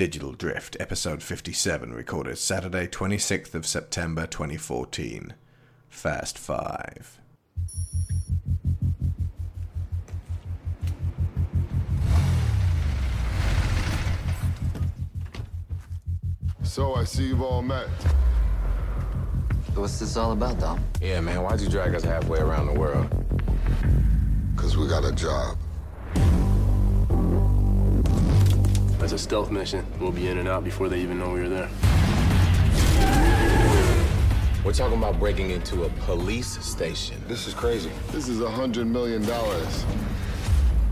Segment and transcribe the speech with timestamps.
[0.00, 5.34] Digital Drift, episode 57, recorded Saturday, 26th of September 2014.
[5.90, 7.20] Fast 5.
[16.62, 17.86] So I see you've all met.
[19.74, 20.82] What's this all about, Dom?
[21.02, 23.06] Yeah, man, why'd you drag us halfway around the world?
[24.56, 25.58] Because we got a job.
[29.02, 29.84] It's a stealth mission.
[29.98, 31.68] We'll be in and out before they even know we were there.
[34.62, 37.16] We're talking about breaking into a police station.
[37.26, 37.90] This is crazy.
[38.12, 39.86] This is a hundred million dollars.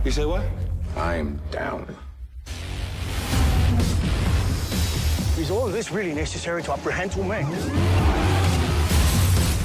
[0.06, 0.46] You say what?
[0.96, 1.94] I am down.
[5.36, 7.44] Is all of this really necessary to apprehend two men?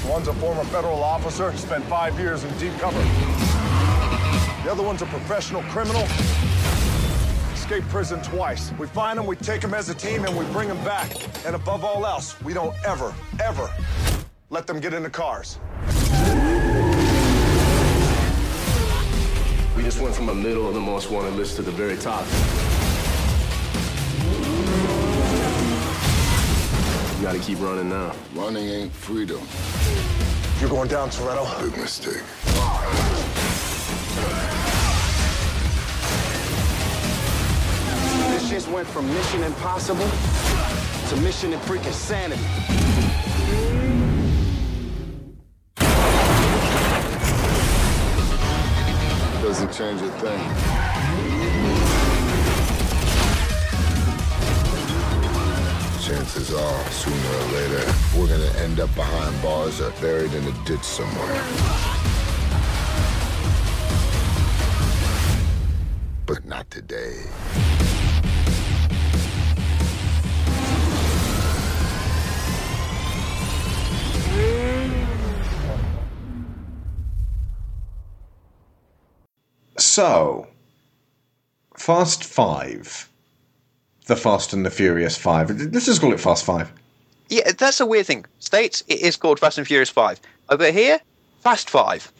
[0.07, 3.01] One's a former federal officer, spent five years in deep cover.
[4.63, 6.05] The other one's a professional criminal,
[7.63, 8.73] escaped prison twice.
[8.77, 11.09] We find them, we take them as a team, and we bring them back.
[11.45, 13.69] And above all else, we don't ever, ever
[14.49, 15.59] let them get into cars.
[19.77, 22.25] We just went from the middle of the most wanted list to the very top.
[27.15, 28.13] You gotta keep running now.
[28.35, 29.39] Running ain't freedom.
[30.59, 31.63] You're going down, Toretto.
[31.63, 32.23] Big mistake.
[38.49, 40.07] Just went from Mission Impossible
[41.09, 42.41] to Mission and freaking Sanity.
[49.41, 50.39] Doesn't change a thing.
[56.03, 60.65] Chances are, sooner or later, we're gonna end up behind bars or buried in a
[60.65, 61.43] ditch somewhere.
[66.25, 67.23] But not today.
[79.77, 80.47] So,
[81.77, 83.09] Fast 5.
[84.05, 85.71] The Fast and the Furious 5.
[85.71, 86.71] Let's just call it Fast 5.
[87.29, 88.25] Yeah, that's a weird thing.
[88.39, 90.19] States, it is called Fast and Furious 5.
[90.49, 90.99] Over here,
[91.41, 92.11] Fast 5.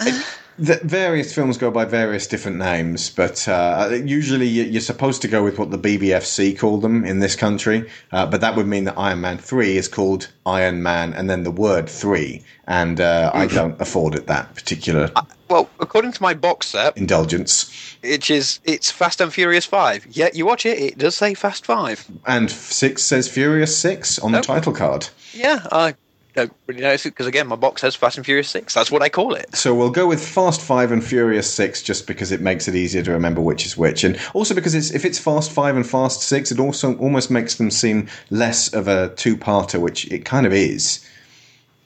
[0.00, 0.22] Uh-huh.
[0.62, 5.28] The various films go by various different names, but uh, usually you- you're supposed to
[5.28, 7.90] go with what the BBFC call them in this country.
[8.12, 11.42] Uh, but that would mean that Iron Man 3 is called Iron Man and then
[11.42, 12.44] the word 3.
[12.68, 15.10] And uh, I don't afford it that particular
[15.48, 17.68] Well, according to my box set, indulgence.
[18.00, 20.06] which is it's Fast and Furious 5.
[20.12, 22.06] Yeah, you watch it, it does say Fast 5.
[22.24, 24.42] And 6 says Furious 6 on the Oh.
[24.42, 25.08] title card.
[25.34, 25.94] Yeah, I
[26.34, 28.72] Uh, don't really notice it because, again, my box has Fast and Furious 6.
[28.74, 29.54] That's what I call it.
[29.54, 33.02] So we'll go with Fast Five and Furious Six, just because it makes it easier
[33.02, 36.22] to remember which is which, and also because it's if it's Fast Five and Fast
[36.22, 40.52] Six, it also almost makes them seem less of a two-parter, which it kind of
[40.52, 41.06] is.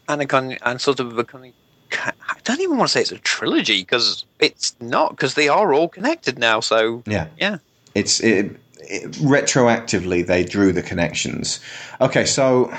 [0.09, 1.53] And, a kind and sort of becoming.
[1.93, 2.13] I
[2.45, 5.89] don't even want to say it's a trilogy because it's not, because they are all
[5.89, 6.61] connected now.
[6.61, 7.59] So, Yeah, yeah.
[7.95, 11.61] it's it, it, retroactively they drew the connections.
[12.01, 12.73] Okay, so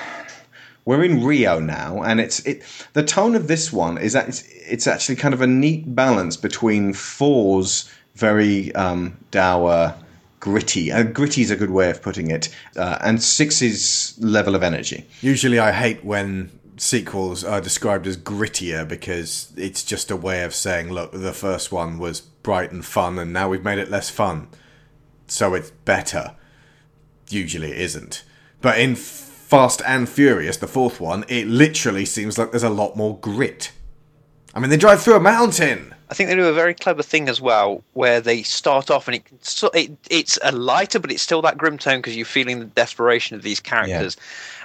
[0.88, 2.64] we're in Rio now, and it's it.
[2.94, 6.38] The tone of this one is that it's, it's actually kind of a neat balance
[6.38, 9.94] between four's very um, dour,
[10.40, 10.90] gritty.
[10.90, 12.48] Uh, gritty is a good way of putting it,
[12.78, 15.06] uh, and six's level of energy.
[15.20, 20.56] Usually, I hate when sequels are described as grittier because it's just a way of
[20.56, 24.10] saying, look, the first one was bright and fun, and now we've made it less
[24.10, 24.48] fun.
[25.28, 26.38] So it's better.
[27.28, 28.24] Usually it isn't.
[28.62, 28.96] But in
[29.48, 33.72] Fast and Furious, the fourth one, it literally seems like there's a lot more grit.
[34.54, 35.96] I mean, they drive through a mountain!
[36.10, 39.16] I think they do a very clever thing as well, where they start off and
[39.16, 39.24] it,
[39.74, 43.38] it it's a lighter, but it's still that grim tone because you're feeling the desperation
[43.38, 44.18] of these characters.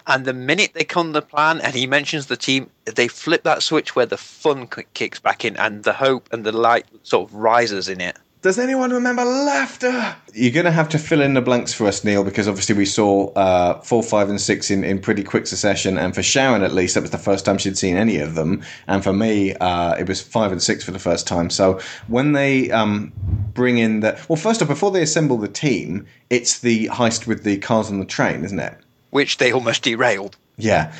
[0.08, 3.62] And the minute they come the plan, and he mentions the team, they flip that
[3.62, 7.36] switch where the fun kicks back in, and the hope and the light sort of
[7.36, 8.16] rises in it.
[8.42, 10.16] Does anyone remember laughter?
[10.34, 12.86] You're going to have to fill in the blanks for us, Neil, because obviously we
[12.86, 15.96] saw uh, four, five, and six in, in pretty quick succession.
[15.96, 18.64] And for Sharon, at least, that was the first time she'd seen any of them.
[18.88, 21.50] And for me, uh, it was five and six for the first time.
[21.50, 21.78] So
[22.08, 23.12] when they um,
[23.54, 24.20] bring in the.
[24.28, 28.00] Well, first off, before they assemble the team, it's the heist with the cars on
[28.00, 28.76] the train, isn't it?
[29.10, 30.36] Which they almost derailed.
[30.56, 30.92] Yeah.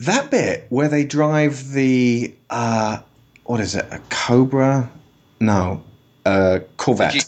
[0.00, 2.34] That bit where they drive the.
[2.48, 3.00] Uh,
[3.44, 3.84] what is it?
[3.90, 4.90] A Cobra?
[5.38, 5.84] No.
[6.28, 7.14] A Corvette.
[7.14, 7.20] You-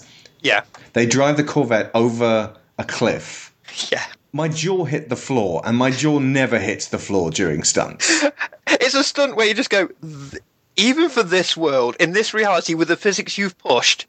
[0.42, 0.62] yeah,
[0.94, 3.52] They drive the Corvette over a cliff.
[3.92, 4.04] yeah.
[4.32, 8.24] My jaw hit the floor, and my jaw never hits the floor during stunts.
[8.72, 10.42] It's a stunt where you just go, "Th-
[10.76, 14.06] even for this world, in this reality, with the physics you've pushed,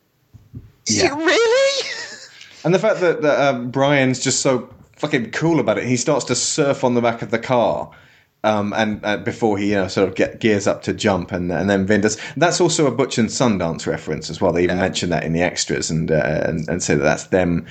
[0.88, 1.16] Yeah.
[1.16, 1.88] really?
[2.64, 6.26] And the fact that, that um, Brian's just so fucking cool about it, he starts
[6.26, 7.90] to surf on the back of the car.
[8.44, 11.52] Um, and uh, before he you know sort of get gears up to jump and
[11.52, 14.52] and then Vin does that's also a Butch and Sundance reference as well.
[14.52, 17.68] They even mention that in the extras and uh, and, and say that that's them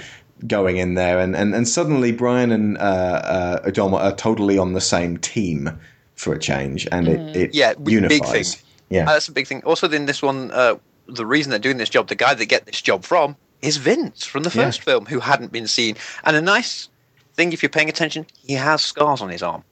[0.46, 4.72] going in there and and, and suddenly Brian and uh, uh, Dom are totally on
[4.72, 5.70] the same team
[6.14, 8.44] for a change and it, it Yeah, big thing.
[8.90, 9.62] Yeah, Uh, that's a big thing.
[9.64, 10.76] Also, in this one, uh,
[11.06, 14.26] the reason they're doing this job, the guy they get this job from, is Vince
[14.26, 14.66] from the Yeah.
[14.66, 15.96] first film, who hadn't been seen.
[16.24, 16.88] And a nice
[17.34, 19.64] thing, if you're paying attention, he has scars on his arm.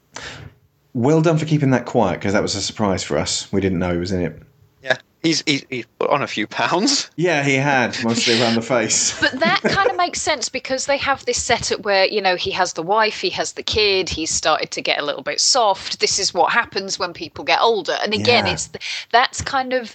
[0.94, 3.50] Well done for keeping that quiet because that was a surprise for us.
[3.52, 4.42] We didn't know he was in it.
[4.82, 7.10] Yeah, he's he's, he's put on a few pounds.
[7.16, 9.18] Yeah, he had mostly around the face.
[9.20, 12.50] But that kind of makes sense because they have this setup where, you know, he
[12.52, 16.00] has the wife, he has the kid, he's started to get a little bit soft.
[16.00, 17.96] This is what happens when people get older.
[18.02, 18.52] And again, Yeah.
[18.52, 18.70] it's
[19.10, 19.94] that's kind of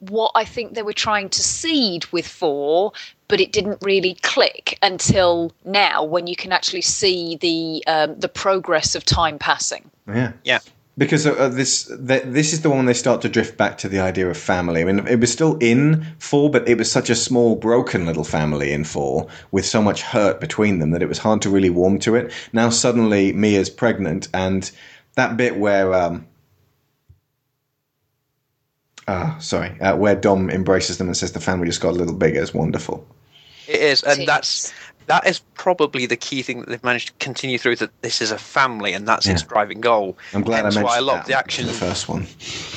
[0.00, 2.92] what I think they were trying to seed with four,
[3.26, 8.28] but it didn't really click until now when you can actually see the um, the
[8.28, 9.90] progress of time passing.
[10.06, 10.32] Yeah.
[10.44, 10.60] Yeah.
[10.96, 13.88] Because uh, uh, this th- this is the one they start to drift back to
[13.88, 14.80] the idea of family.
[14.80, 18.24] I mean, it was still in four, but it was such a small, broken little
[18.24, 21.70] family in four with so much hurt between them that it was hard to really
[21.70, 22.32] warm to it.
[22.52, 24.68] Now suddenly Mia's pregnant, and
[25.14, 26.26] that bit where um,
[29.08, 32.14] ah, sorry, uh, where Dom embraces them and says the family just got a little
[32.14, 33.06] bigger is wonderful.
[33.66, 34.72] It is, and It that's
[35.06, 37.76] that is probably the key thing that they've managed to continue through.
[37.76, 40.16] That this is a family, and that's its driving goal.
[40.32, 42.08] I'm glad Hence I mentioned why a lot that of the action, in the first
[42.08, 42.22] one.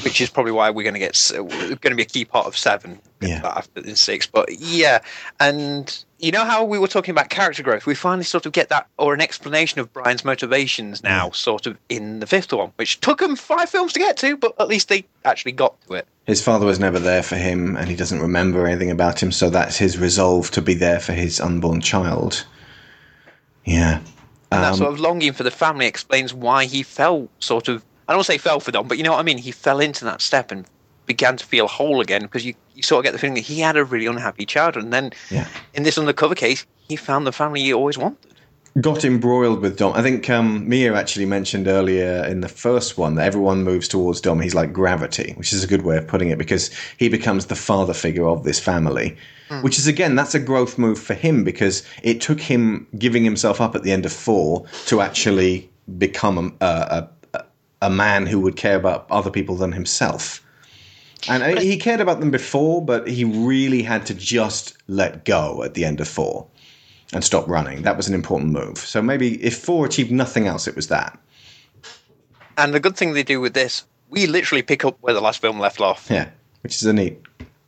[0.03, 2.47] which is probably why we're going to get s- going to be a key part
[2.47, 2.99] of seven.
[3.21, 3.41] Yeah.
[3.43, 4.99] After in six, but yeah,
[5.39, 7.85] and you know how we were talking about character growth.
[7.85, 11.77] We finally sort of get that or an explanation of Brian's motivations now, sort of
[11.89, 14.87] in the fifth one, which took them five films to get to, but at least
[14.87, 16.07] they actually got to it.
[16.27, 19.49] His father was never there for him, and he doesn't remember anything about him, so
[19.49, 22.45] that's his resolve to be there for his unborn child.
[23.65, 23.99] Yeah.
[24.51, 27.83] And that Um, sort of longing for the family explains why he fell sort of
[28.07, 29.37] I don't want to say fell for them, but you know what I mean?
[29.37, 30.65] He fell into that step and
[31.05, 33.59] began to feel whole again because you, you sort of get the feeling that he
[33.59, 34.83] had a really unhappy childhood.
[34.83, 35.47] And then Yeah.
[35.73, 38.17] in this undercover case, he found the family he always wanted.
[38.79, 39.93] got embroiled with Dom.
[39.93, 44.21] I think um, Mia actually mentioned earlier in the first one that everyone moves towards
[44.21, 44.39] Dom.
[44.39, 47.55] He's like gravity, which is a good way of putting it because he becomes the
[47.55, 49.17] father figure of this family.
[49.61, 53.59] Which is again, that's a growth move for him because it took him giving himself
[53.59, 57.43] up at the end of four to actually become a, a, a,
[57.81, 60.40] a man who would care about other people than himself.
[61.29, 65.63] And uh, he cared about them before, but he really had to just let go
[65.63, 66.47] at the end of four
[67.13, 67.83] and stop running.
[67.83, 68.77] That was an important move.
[68.77, 71.19] So maybe if four achieved nothing else, it was that.
[72.57, 75.39] And the good thing they do with this, we literally pick up where the last
[75.41, 76.07] film left off.
[76.09, 76.29] Yeah,
[76.61, 77.21] which is a neat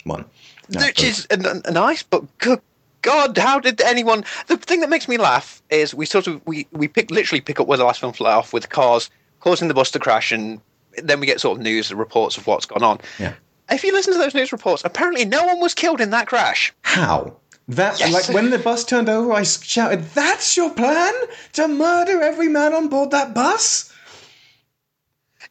[0.04, 0.26] one.
[0.70, 2.60] No, which but- is n- n- nice, but good
[3.04, 4.24] God, how did anyone?
[4.48, 7.60] The thing that makes me laugh is we sort of we we pick literally pick
[7.60, 9.10] up where the last film let off with cars
[9.42, 10.62] causing the bus to crash, and
[11.04, 13.00] then we get sort of news and reports of what's gone on.
[13.20, 13.34] Yeah.
[13.70, 16.74] If you listen to those news reports, apparently no one was killed in that crash.
[16.82, 17.38] How?
[17.70, 18.12] That Yes.
[18.12, 21.14] like when the bus turned over, I shouted, "That's your plan
[21.54, 23.90] to murder every man on board that bus."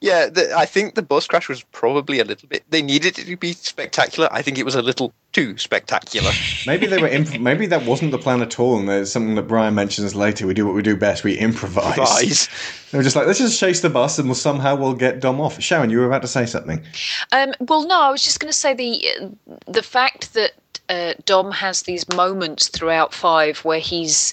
[0.03, 2.65] Yeah, the, I think the bus crash was probably a little bit.
[2.69, 4.29] They needed it to be spectacular.
[4.33, 6.33] I think it was a little too spectacular.
[6.67, 7.07] Maybe they were.
[7.07, 10.45] Imp- maybe that wasn't the plan at all, and there's something that Brian mentions later.
[10.45, 11.23] We do what we do best.
[11.23, 11.97] We improvise.
[11.97, 12.49] Guys,
[12.91, 15.41] They were just like, let's just chase the bus, and we'll somehow we'll get Dom
[15.41, 15.61] off.
[15.61, 16.83] Sharon, you were about to say something.
[17.31, 19.31] Um, well, no, I was just going to say the
[19.69, 20.53] the fact that
[20.89, 24.33] uh, Dom has these moments throughout five where he's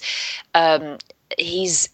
[0.54, 0.98] um,
[1.38, 1.88] he's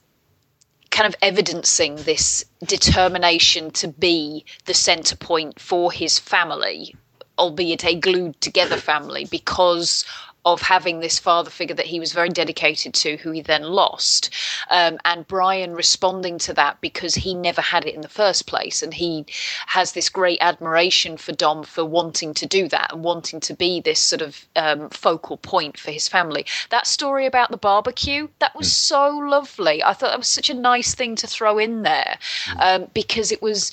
[0.96, 6.94] kind of evidencing this determination to be the center point for his family,
[7.38, 10.06] albeit a glued together family, because
[10.46, 14.30] of having this father figure that he was very dedicated to, who he then lost,
[14.70, 18.80] um, and Brian responding to that because he never had it in the first place,
[18.80, 19.26] and he
[19.66, 23.80] has this great admiration for Dom for wanting to do that and wanting to be
[23.80, 26.46] this sort of um, focal point for his family.
[26.70, 29.82] That story about the barbecue that was so lovely.
[29.82, 32.18] I thought that was such a nice thing to throw in there
[32.60, 33.72] um, because it was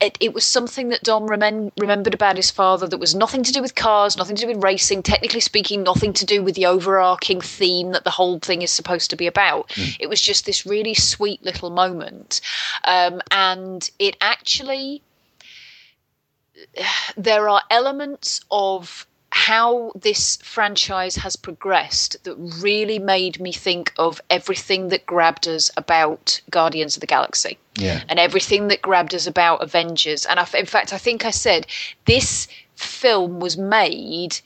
[0.00, 3.52] it, it was something that Dom remem- remembered about his father that was nothing to
[3.52, 6.66] do with cars, nothing to do with racing, technically speaking, nothing to do with the
[6.66, 9.72] overarching theme that the whole thing is supposed to be about.
[9.98, 12.40] It was just this really sweet little moment.
[12.84, 15.02] Um, and it actually,
[17.16, 19.06] there are elements of
[19.38, 25.70] how this franchise has progressed that really made me think of everything that grabbed us
[25.76, 28.02] about Guardians of the Galaxy Yeah.
[28.08, 30.26] and everything that grabbed us about Avengers.
[30.26, 31.68] And I, in fact, I think I said
[32.04, 34.40] this film was made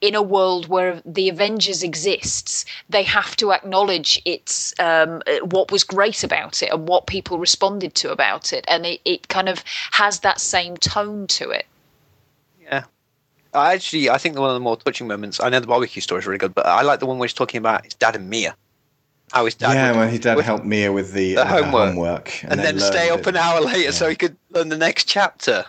[0.00, 5.82] in a world where the Avengers exists, they have to acknowledge its um, what was
[5.82, 9.64] great about it and what people responded to about it, and it, it kind of
[9.90, 11.66] has that same tone to it.
[13.54, 13.60] Yeah.
[13.60, 15.40] I actually, I think one of the more touching moments.
[15.40, 17.32] I know the barbecue story is really good, but I like the one where he's
[17.34, 18.56] talking about his dad and Mia.
[19.32, 21.48] How his dad, yeah, would- when his dad would- helped Mia with the, the with
[21.48, 21.88] her homework.
[21.90, 23.26] homework, and, they then stay up it.
[23.28, 25.64] an hour later so he could learn the next chapter.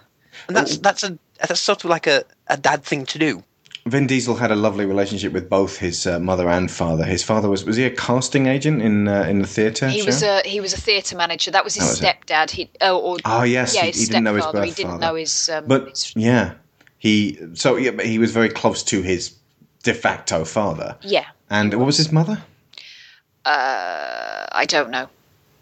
[0.48, 0.82] And that's Oh.
[0.82, 1.18] that's a
[1.48, 3.44] that's sort of like a, a dad thing to do.
[3.86, 7.04] Vin Diesel had a lovely relationship with both his uh, mother and father.
[7.06, 9.90] His father was was he a casting agent in uh, in the theatre?
[9.90, 11.52] He was a he was a theatre manager.
[11.52, 12.28] That was his That was it.
[12.28, 12.52] stepdad.
[12.52, 14.66] He oh, or Oh, yes, yeah, he- his he didn't know his stepfather.
[14.66, 15.02] He didn't father.
[15.06, 15.50] know his.
[15.50, 16.54] Um, But his- yeah,
[17.00, 19.34] he so yeah, but he was very close to his
[19.84, 20.96] de facto father.
[21.02, 22.42] yeah, And what was his mother?
[23.46, 25.08] uh, I don't know.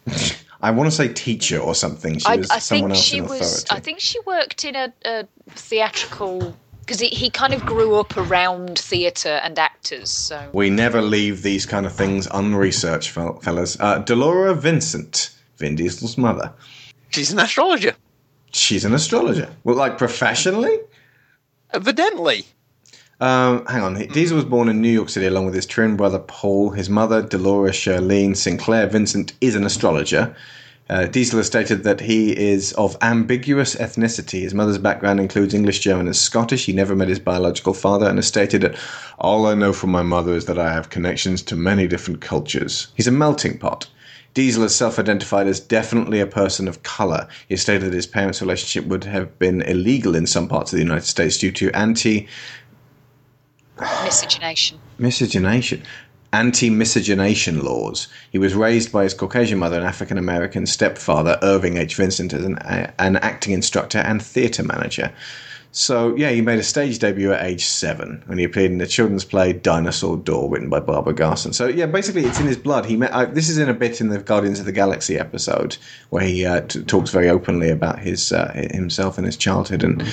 [0.61, 2.17] I want to say teacher or something.
[2.17, 3.39] She I, was I someone think else she in was.
[3.63, 3.67] authority.
[3.69, 8.17] I think she worked in a, a theatrical because he, he kind of grew up
[8.17, 10.09] around theatre and actors.
[10.09, 13.77] So We never leave these kind of things unresearched, fellas.
[13.79, 16.51] Uh, Delora Vincent, Vin Diesel's mother.
[17.09, 17.93] She's an astrologer,
[18.53, 19.49] She's an astrologer.
[19.65, 20.79] Well, like professionally?
[21.73, 22.45] Evidently.
[23.19, 23.95] Um, hang on.
[23.95, 26.69] Diesel was born in New York City along with his twin brother Paul.
[26.69, 30.35] His mother, Dolores Shirlene Sinclair Vincent, is an astrologer.
[30.89, 34.41] Uh, Diesel has stated that he is of ambiguous ethnicity.
[34.41, 36.65] His mother's background includes English, German, and Scottish.
[36.65, 38.77] He never met his biological father and has stated that
[39.19, 42.87] all I know from my mother is that I have connections to many different cultures.
[42.95, 43.87] He's a melting pot.
[44.33, 47.27] Diesel is self identified as definitely a person of colour.
[47.47, 50.77] He has stated that his parents' relationship would have been illegal in some parts of
[50.77, 52.27] the United States due to anti
[54.03, 54.79] miscegenation.
[54.97, 55.83] miscegenation,
[56.33, 58.07] anti-miscegenation laws.
[58.31, 61.95] He was raised by his Caucasian mother and African American stepfather, Irving H.
[61.95, 62.57] Vincent, as an,
[62.99, 65.11] an acting instructor and theatre manager.
[65.71, 68.87] So, yeah, he made a stage debut at age seven when he appeared in the
[68.87, 71.53] children's play Dinosaur Door, written by Barbara Garson.
[71.53, 72.85] So, yeah, basically, it's in his blood.
[72.85, 75.77] He met, this is in a bit in the Guardians of the Galaxy episode
[76.09, 79.83] where he uh, t- talks very openly about his uh, himself and his childhood.
[79.83, 80.03] And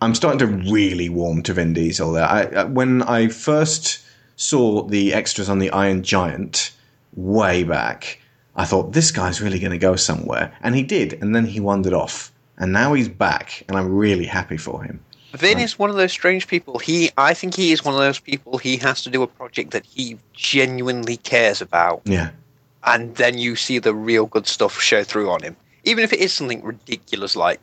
[0.00, 2.12] I'm starting to really warm to Vin Diesel.
[2.12, 4.04] There, I, uh, when I first
[4.36, 6.70] saw the extras on the Iron Giant
[7.16, 8.20] way back,
[8.54, 11.14] I thought this guy's really going to go somewhere, and he did.
[11.14, 15.00] And then he wandered off, and now he's back, and I'm really happy for him.
[15.34, 16.78] Vin is one of those strange people.
[16.78, 18.56] He, I think, he is one of those people.
[18.58, 22.30] He has to do a project that he genuinely cares about, Yeah.
[22.84, 25.56] and then you see the real good stuff show through on him.
[25.84, 27.60] Even if it is something ridiculous like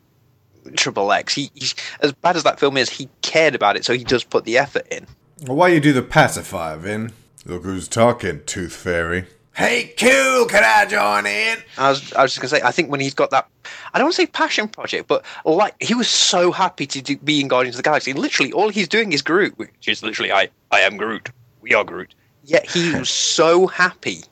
[0.76, 2.90] Triple X, he, he's as bad as that film is.
[2.90, 5.06] He cared about it, so he does put the effort in.
[5.46, 7.12] Well, why you do the pacifier, Vin?
[7.46, 9.26] Look who's talking, Tooth Fairy.
[9.56, 11.60] Hey, Q, can I join in?
[11.78, 13.48] I was, I was just gonna say, I think when he's got that,
[13.94, 17.18] I don't want to say passion project, but like he was so happy to do,
[17.18, 18.12] be in Guardians of the Galaxy.
[18.12, 21.30] Literally, all he's doing is Groot, which is literally, I, I am Groot.
[21.62, 22.14] We are Groot.
[22.44, 24.24] Yet he was so happy.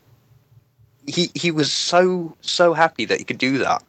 [1.07, 3.81] He he was so so happy that he could do that.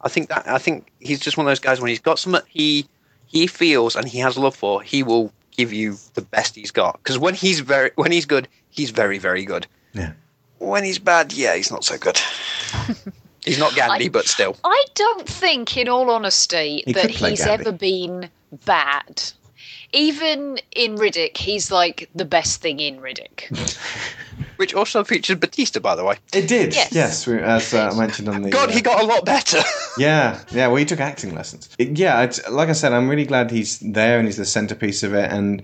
[0.00, 2.42] I think that I think he's just one of those guys when he's got something
[2.48, 2.86] he
[3.26, 6.98] he feels and he has love for, he will give you the best he's got.
[6.98, 9.66] Because when he's very when he's good, he's very very good.
[9.92, 10.12] Yeah.
[10.58, 12.18] When he's bad, yeah, he's not so good.
[13.44, 14.56] he's not Gandhi, I- but still.
[14.64, 17.66] I don't think, in all honesty, He that he's Gandhi.
[17.66, 18.30] ever been
[18.64, 19.22] bad.
[19.92, 23.78] Even in Riddick, he's like the best thing in Riddick.
[24.56, 26.16] Which also features Batista, by the way.
[26.34, 26.74] It did.
[26.74, 26.92] Yes.
[26.92, 28.50] Yes, we, as uh, I mentioned on the.
[28.50, 29.60] God, uh, he got a lot better.
[29.96, 30.66] Yeah, yeah.
[30.66, 31.68] Well, he took acting lessons.
[31.78, 35.02] It- yeah, it's, like I said, I'm really glad he's there and he's the centerpiece
[35.04, 35.30] of it.
[35.32, 35.62] And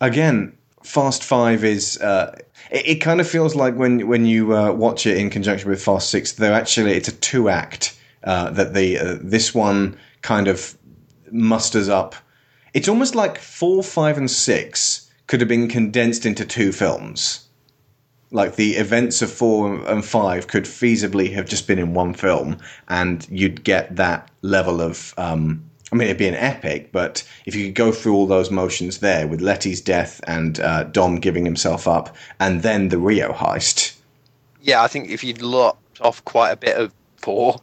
[0.00, 1.98] again, Fast Five is.
[2.00, 2.36] Uh,
[2.70, 5.82] it, it kind of feels like when when you uh, watch it in conjunction with
[5.82, 10.48] Fast Six, they're actually it's a two act uh, that the uh, this one kind
[10.48, 10.76] of
[11.30, 12.14] musters up.
[12.74, 17.48] It's almost like four, five, and six could have been condensed into two films
[18.32, 22.56] like the events of four and five could feasibly have just been in one film,
[22.88, 25.14] and you'd get that level of.
[25.16, 28.50] Um, I mean, it'd be an epic, but if you could go through all those
[28.50, 33.32] motions there with Letty's death and uh, Dom giving himself up, and then the Rio
[33.32, 33.96] heist.
[34.60, 37.60] yeah, I think if you'd locked off quite a bit of four,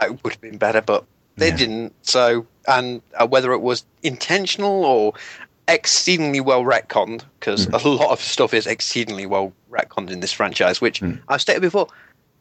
[0.00, 1.04] it would have been better, but
[1.38, 1.56] they Yeah.
[1.56, 1.94] didn't.
[2.02, 5.14] So, and uh, whether it was intentional or
[5.68, 7.74] exceedingly well retconned, because Hmm.
[7.74, 11.88] a lot of stuff is exceedingly well retconned in this franchise, which I've stated before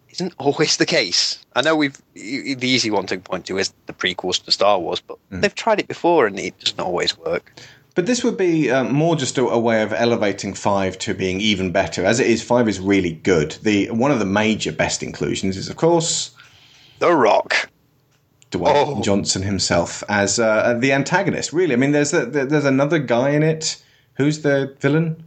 [0.10, 1.40] isn't always the case.
[1.56, 5.02] I know we've the easy one to point to is the prequels to Star Wars,
[5.02, 5.42] but Hmm.
[5.42, 7.52] they've tried it before and it doesn't always work.
[7.96, 11.42] But this would be uh, more just a, a way of elevating five to being
[11.42, 12.06] even better.
[12.06, 13.58] As it is, five is really good.
[13.64, 16.32] The one of the major best inclusions is, of course,
[17.00, 17.70] The Rock.
[18.52, 19.02] Dwayne Oh.
[19.02, 21.52] Johnson himself as uh, the antagonist.
[21.52, 23.82] Really, I mean, there's a, there's another guy in it
[24.14, 25.24] Who's the villain?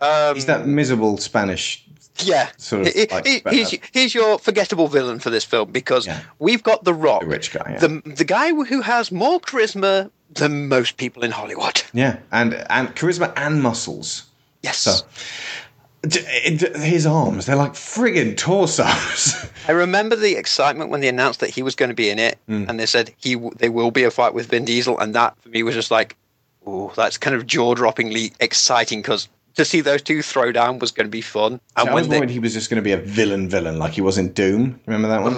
[0.00, 1.84] Um, He's that miserable Spanish.
[2.24, 2.48] Yeah.
[2.56, 3.56] Sort of He- like he- better.
[3.56, 6.08] here's, here's your forgettable villain for this film because
[6.38, 7.78] we've got The Rock, The rich guy, yeah.
[7.78, 11.82] the the guy who has more charisma than most people in Hollywood.
[11.92, 14.24] Yeah, and and charisma and muscles.
[14.62, 14.78] Yes.
[14.78, 15.00] So
[16.04, 19.50] his arms, they're like friggin' torsos.
[19.68, 22.38] I remember the excitement when they announced that he was going to be in it,
[22.48, 22.68] Mm.
[22.68, 25.36] and they said he w- there will be a fight with Vin Diesel, and that
[25.42, 26.16] for me was just like,
[26.66, 29.28] oh, that's kind of jaw-droppingly exciting because
[29.58, 31.60] to see those two throw down was going to be fun.
[31.76, 33.78] And I was when they, worried he was just going to be a villain villain
[33.78, 34.80] like he was in Doom.
[34.86, 35.34] Remember that one?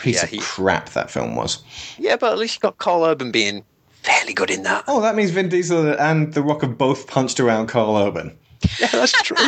[0.00, 1.62] Piece yeah, of he- crap that film was.
[1.98, 3.64] yeah, but at least you got Karl Urban being
[4.02, 4.84] fairly good in that.
[4.86, 8.36] Oh, that means Vin Diesel and The Rock have both punched around Karl Urban.
[8.80, 9.36] Yeah, that's true.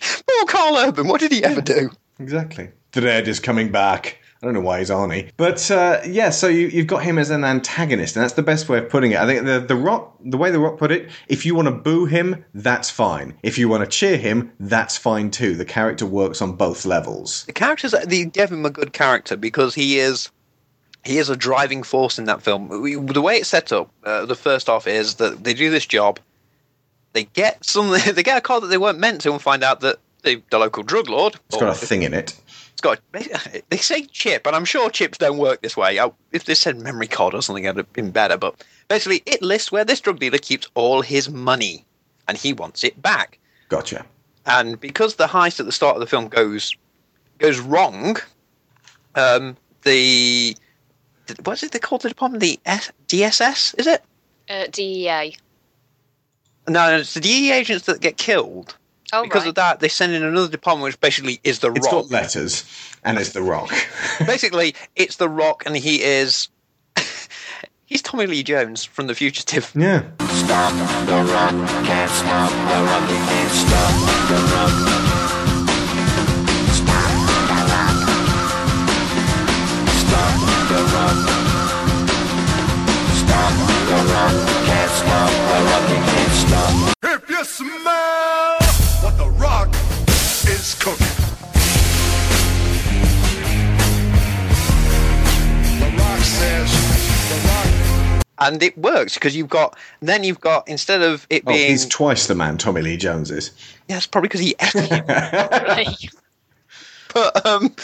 [0.00, 1.90] Poor Karl Urban, what did he ever do?
[2.20, 2.70] Exactly.
[2.92, 4.18] Dredd is coming back.
[4.40, 5.30] I don't know why he's Arnie.
[5.36, 8.68] But uh, yeah, so you, you've got him as an antagonist, and that's the best
[8.68, 9.18] way of putting it.
[9.18, 11.72] I think the, the Rock, the way the Rock put it, if you want to
[11.72, 13.36] boo him, that's fine.
[13.42, 15.56] If you want to cheer him, that's fine too.
[15.56, 17.44] The character works on both levels.
[17.46, 20.30] The characters, they gave him a good character because he is
[21.04, 22.68] he is a driving force in that film.
[22.68, 26.20] The way it's set up, uh, the first half is that they do this job,
[27.12, 29.80] they get some, they get a car that they weren't meant to, and find out
[29.80, 31.36] that the, the local drug lord.
[31.48, 32.38] It's got a thing in it.
[32.78, 33.00] It's got.
[33.70, 35.98] They say chip, and I'm sure chips don't work this way.
[35.98, 38.36] I, if they said memory card or something, it'd have been better.
[38.36, 41.84] But basically, it lists where this drug dealer keeps all his money,
[42.28, 43.40] and he wants it back.
[43.68, 44.06] Gotcha.
[44.46, 46.76] And because the heist at the start of the film goes
[47.38, 48.16] goes wrong,
[49.16, 50.56] um, the,
[51.26, 52.42] the what's it they called the department?
[52.42, 54.04] The S, DSS is it?
[54.48, 55.36] Uh, DEA.
[56.68, 58.76] No, no, it's the DE agents that get killed.
[59.12, 59.48] Oh, because right.
[59.48, 61.92] of that, they send in another department, which basically is the It's Rock.
[62.04, 62.64] got letters,
[63.04, 63.72] and it's The Rock.
[64.26, 66.48] basically, it's the Rock, and he is
[67.86, 69.72] he's Tommy Lee Jones from The Fugitive.
[69.74, 70.02] Yeah.
[70.28, 70.72] Stop
[71.06, 71.52] the rock,
[71.84, 73.94] can't stop the rock, can't stop
[74.28, 74.74] the rock.
[76.72, 77.12] Stop
[77.48, 77.96] the rock.
[79.98, 80.34] Stop
[80.68, 81.18] the rock.
[83.18, 83.52] Stop
[83.88, 84.34] the rock,
[84.66, 86.74] can't stop the rock, can't stop.
[87.02, 88.67] If you smell what the rock
[90.58, 91.06] is cooking.
[95.78, 96.70] The rock says,
[97.28, 101.52] the rock And it works because you've got then you've got instead of it Oh,
[101.52, 103.52] being he's twice the man Tommy Lee Jones is.
[103.88, 105.04] yeah, it's probably because he ate him.
[107.14, 107.74] but um,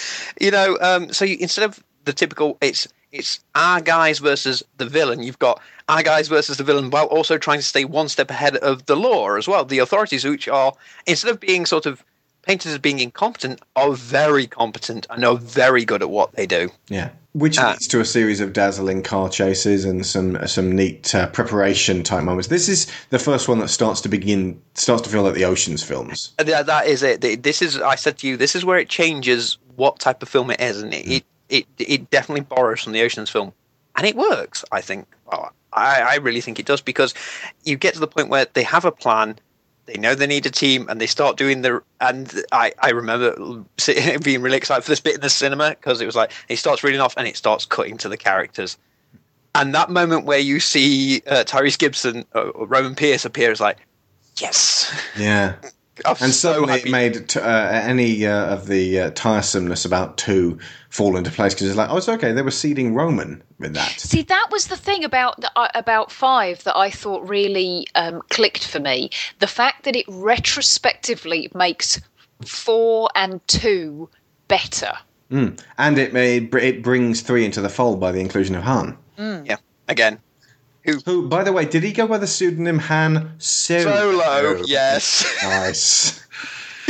[0.41, 4.87] you know, um, so you, instead of the typical, it's it's our guys versus the
[4.87, 5.23] villain.
[5.23, 8.57] You've got our guys versus the villain, while also trying to stay one step ahead
[8.57, 9.65] of the law as well.
[9.65, 10.75] The authorities, which are
[11.07, 12.05] instead of being sort of
[12.47, 16.71] painted as being incompetent, are very competent and are very good at what they do.
[16.89, 17.11] Yeah.
[17.33, 17.71] Which Ah.
[17.73, 22.23] leads to a series of dazzling car chases and some some neat uh, preparation type
[22.23, 22.47] moments.
[22.49, 25.83] This is the first one that starts to begin starts to feel like the Ocean's
[25.83, 26.33] films.
[26.39, 27.43] And that, that is it.
[27.43, 30.51] This is I said to you, this is where it changes what type of film
[30.53, 33.53] it is, and it it, it, it definitely borrows from the Ocean's film,
[33.97, 34.65] and it works.
[34.71, 35.07] I think.
[35.33, 37.15] Oh, I I really think it does because
[37.65, 39.41] you get to the point where they have a plan.
[39.87, 41.83] They know they need a team, and they start doing the.
[42.01, 46.01] And I, I remember sitting- being really excited for this bit in the cinema because
[46.01, 48.79] it was like he starts reading off, and it starts cutting to the characters.
[49.55, 53.61] And that moment where you see uh, Tyrese Gibson uh, or Roman Pierce appear is
[53.61, 53.79] like,
[54.39, 54.93] yes.
[55.17, 55.55] Yeah.
[56.05, 56.89] I'm and so suddenly happy.
[56.89, 61.55] it made t- uh, any uh, of the uh, tiresomeness about two fall into place
[61.55, 62.33] because it's like, oh, it's okay.
[62.33, 63.91] They were seeding Roman with that.
[64.01, 68.23] See, that was the thing about the, uh, about five that I thought really um,
[68.31, 69.11] clicked for me.
[69.39, 72.01] The fact that it retrospectively makes
[72.45, 74.09] four and two
[74.49, 74.93] better.
[75.31, 75.61] Mm.
[75.79, 78.99] And it made it brings three into the fold by the inclusion of Han.
[79.17, 79.57] Yeah.
[79.89, 80.19] Again.
[80.85, 83.83] Who, by the way, did he go by the pseudonym Han Solo?
[83.83, 85.25] Solo, oh, yes.
[85.43, 86.27] Nice.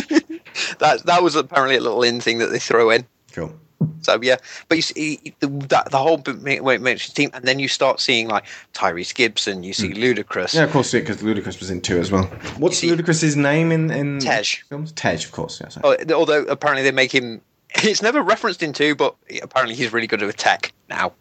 [0.79, 3.07] that that was apparently a little in thing that they throw in.
[3.33, 3.55] Cool.
[4.01, 4.37] So yeah,
[4.69, 7.59] but you see the, that, the whole bit ma- when it mentions team, and then
[7.59, 9.95] you start seeing like Tyrese Gibson, you see hmm.
[9.95, 12.25] Ludacris, Yeah, of course, because Ludacris was in two as well.
[12.59, 14.63] What's Ludacris's name in in Tej.
[14.69, 14.93] films?
[14.93, 15.61] Tej, of course.
[15.63, 15.79] Yes.
[15.85, 17.41] Oh, although apparently they make him.
[17.77, 21.13] It's never referenced in two, but apparently he's really good at tech now.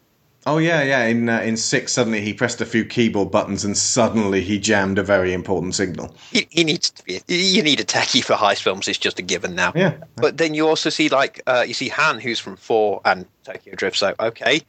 [0.45, 1.05] Oh yeah, yeah.
[1.05, 4.97] In uh, in six, suddenly he pressed a few keyboard buttons, and suddenly he jammed
[4.99, 6.15] a very important signal.
[6.31, 7.21] He, he needs to be.
[7.27, 8.87] You need a techie for heist films.
[8.87, 9.71] It's just a given now.
[9.75, 9.95] Yeah.
[10.17, 13.75] But then you also see like uh, you see Han, who's from four and Tokyo
[13.75, 13.97] Drift.
[13.97, 14.61] So okay,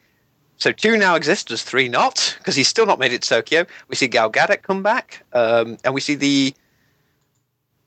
[0.56, 1.50] so two now exist.
[1.50, 2.36] as three not?
[2.38, 3.66] Because he's still not made it to Tokyo.
[3.88, 6.54] We see Gal Gadot come back, um, and we see the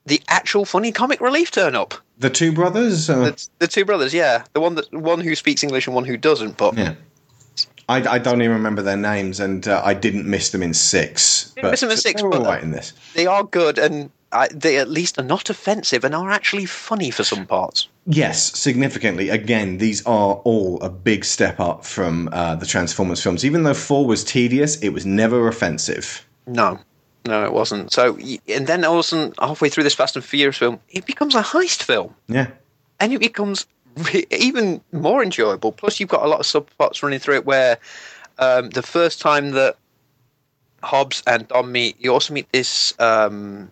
[0.05, 1.93] the actual funny comic relief turn up.
[2.17, 3.09] The two brothers.
[3.09, 6.05] Uh, The, the two brothers, yeah, the one that one who speaks English and one
[6.05, 6.57] who doesn't.
[6.57, 6.95] But yeah.
[7.89, 11.51] I, I don't even remember their names, and uh, I didn't miss them in six.
[11.55, 12.93] Didn't miss them in six, but- right in this.
[13.13, 17.11] They are good, and I, they at least are not offensive and are actually funny
[17.11, 17.87] for some parts.
[18.05, 19.29] Yes, significantly.
[19.29, 23.45] Again, these are all a big step up from uh, the Transformers films.
[23.45, 26.25] Even though four was tedious, it was never offensive.
[26.45, 26.79] No,
[27.25, 27.93] no, it wasn't.
[27.93, 28.17] So,
[28.49, 31.35] and then all of a sudden, halfway through this Fast and Furious film, it becomes
[31.35, 32.47] a heist film, Yeah.
[32.99, 33.65] and it becomes
[33.97, 35.71] re- even more enjoyable.
[35.71, 37.77] Plus, you've got a lot of subplots running through it where
[38.39, 39.77] um, the first time that
[40.83, 43.71] Hobbs and Dom meet, you also meet this um,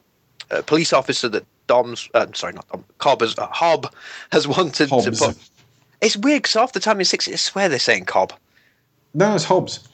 [0.52, 3.94] uh, police officer that Dom's, uh, sorry, not Dom, Cobb has, uh, Hob
[4.32, 5.06] has wanted Hobbs.
[5.06, 5.38] to put.
[6.02, 8.34] It's weird because half the time in six, I swear they're saying Cobb.
[9.14, 9.88] No, it's Hobbs.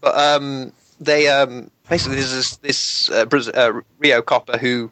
[0.00, 4.90] But um, they um, basically there's this, this uh, uh, Rio copper who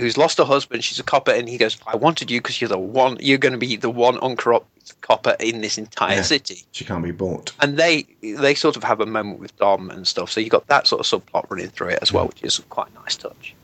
[0.00, 0.82] who's lost her husband.
[0.82, 3.16] She's a copper, and he goes, "I wanted you because you're the one.
[3.20, 4.66] You're going to be the one uncorrupt
[5.02, 6.22] copper in this entire Yeah.
[6.22, 7.52] city." She can't be bought.
[7.60, 10.30] And they they sort of have a moment with Dom and stuff.
[10.30, 12.88] So you got that sort of subplot running through it as well, which is quite
[12.90, 13.54] a nice touch.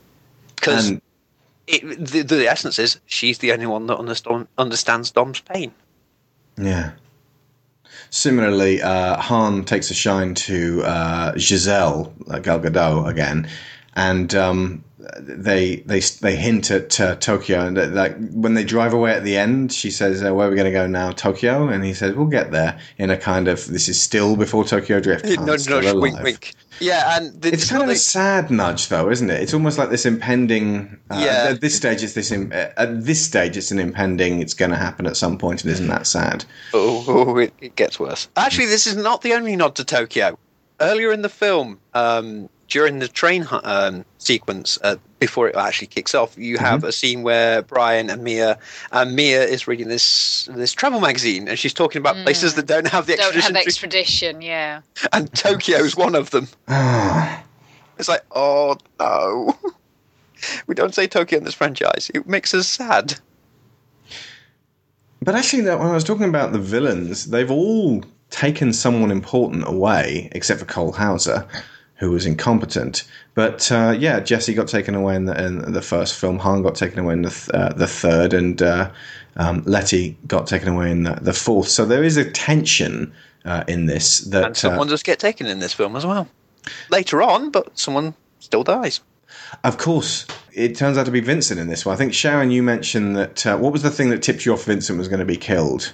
[0.55, 0.93] Because
[1.67, 5.71] it, the, the essence is she's the only one that understand, understands Dom's pain.
[6.57, 6.91] Yeah.
[8.09, 13.49] Similarly, uh, Han takes a shine to uh, Gisele uh, Gal Gadot again,
[13.95, 14.83] and um,
[15.19, 19.23] they they they hint at uh, Tokyo, and that, like when they drive away at
[19.23, 21.11] the end, she says, uh, "Where are we going to go now?
[21.11, 24.63] Tokyo?" And he says, "We'll get there." In a kind of this is still before
[24.63, 25.25] Tokyo Drift.
[25.25, 26.53] Nudge, still nudge, wink, wink.
[26.79, 29.41] Yeah, and the, It's kind of a sad nudge, though, isn't it?
[29.41, 30.99] It's almost like this impending.
[31.09, 31.47] Uh, Yeah.
[31.49, 32.31] At this stage, it's this.
[32.31, 34.41] Im- at this stage, it's an impending.
[34.41, 36.45] It's going to happen at some point, and isn't that sad?
[36.73, 38.27] Oh, oh, it, it gets worse.
[38.37, 40.37] Actually, this is not the only nod to Tokyo.
[40.79, 46.13] Earlier in the film, um, during the train um, sequence, uh, before it actually kicks
[46.13, 48.59] off, you have a scene where Brian and Mia,
[48.91, 52.87] and Mia is reading this this travel magazine, and she's talking about places that don't
[52.87, 54.81] have the Don't extradition, have extradition, yeah.
[55.13, 56.47] and Tokyo's one of them.
[57.97, 59.57] it's like, oh no,
[60.67, 62.11] we don't say Tokyo in this franchise.
[62.13, 63.19] It makes us sad.
[65.21, 69.67] But actually, that when I was talking about the villains, they've all taken someone important
[69.67, 71.47] away, except for Cole Hauser,
[71.97, 73.03] who was incompetent.
[73.33, 76.39] But uh, yeah, Jesse got taken away in the, in the first film.
[76.39, 78.91] Han got taken away in the th- uh, the third, and uh,
[79.35, 81.67] um, Letty got taken away in the, the fourth.
[81.67, 83.13] So there is a tension
[83.45, 86.27] uh, in this that And someone does get taken in this film as well.
[86.89, 89.01] Later on, but someone still dies.
[89.63, 91.93] Of course, it turns out to be Vincent in this one.
[91.93, 93.45] I think Sharon, you mentioned that.
[93.45, 94.65] Uh, what was the thing that tipped you off?
[94.65, 95.93] Vincent was going to be killed.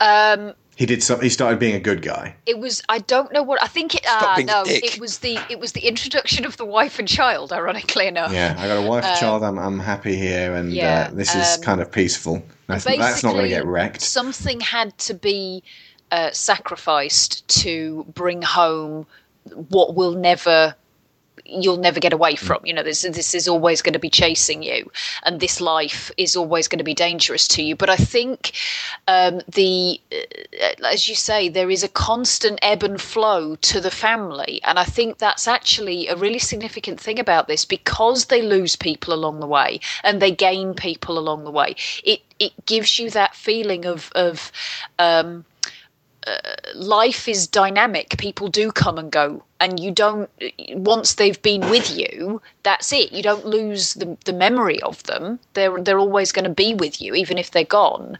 [0.00, 1.20] Um, He did some.
[1.20, 2.34] He started being a good guy.
[2.44, 4.02] it was I don't know what I think it
[4.34, 7.52] being a no it was the it was the introduction of the wife and child
[7.52, 8.32] ironically enough.
[8.32, 9.44] Yeah, I got a wife, Um, child.
[9.44, 12.42] I'm, I'm happy here, and yeah, uh, this is um, kind of peaceful.
[12.66, 14.00] That's, that's not going to get wrecked.
[14.02, 15.62] Something had to be
[16.10, 19.06] uh, sacrificed to bring home
[19.68, 20.74] what will never
[21.44, 22.60] you'll never get away from.
[22.64, 24.90] You know, this this is always going to be chasing you,
[25.24, 27.76] and this life is always going to be dangerous to you.
[27.76, 28.52] But I think
[29.08, 33.90] um, the uh, as you say, there is a constant ebb and flow to the
[33.90, 38.76] family, and I think that's actually a really significant thing about this because they lose
[38.76, 41.76] people along the way and they gain people along the way.
[42.04, 44.52] It it gives you that feeling of of
[44.98, 45.44] um,
[46.26, 46.36] uh,
[46.74, 48.16] life is dynamic.
[48.18, 50.30] People do come and go, and you don't.
[50.70, 53.12] Once they've been with you, that's it.
[53.12, 55.38] You don't lose the the memory of them.
[55.54, 58.18] They're they're always going to be with you, even if they're gone.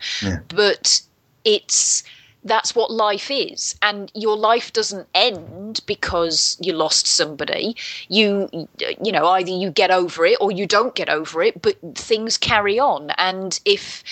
[0.48, 1.00] But
[1.44, 2.02] it's
[2.44, 7.76] that's what life is, and your life doesn't end because you lost somebody.
[8.08, 11.76] You you know either you get over it or you don't get over it, but
[11.94, 14.02] things carry on, and if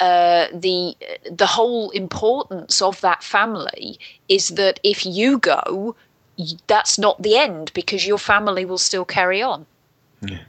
[0.00, 0.96] uh, the
[1.30, 5.94] the whole importance of that family is that if you go,
[6.66, 9.66] that's not the end because your family will still carry on.
[10.22, 10.40] Yeah.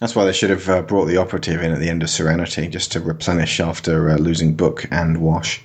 [0.00, 2.66] That's why they should have uh, brought the operative in at the end of Serenity,
[2.66, 5.62] just to replenish after uh, losing Book and Wash.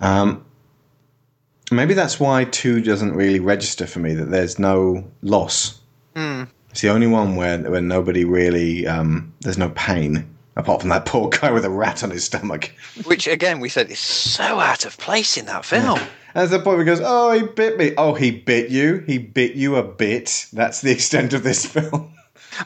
[0.00, 0.44] Um,
[1.70, 4.14] maybe that's why two doesn't really register for me.
[4.14, 5.80] That there's no loss.
[6.16, 6.44] Hmm.
[6.70, 11.06] It's the only one where where nobody really um, there's no pain apart from that
[11.06, 12.72] poor guy with a rat on his stomach.
[13.04, 15.98] Which again, we said is so out of place in that film.
[16.34, 17.92] As the point where he goes, "Oh, he bit me.
[17.98, 19.04] Oh, he bit you.
[19.06, 22.10] He bit you a bit." That's the extent of this film.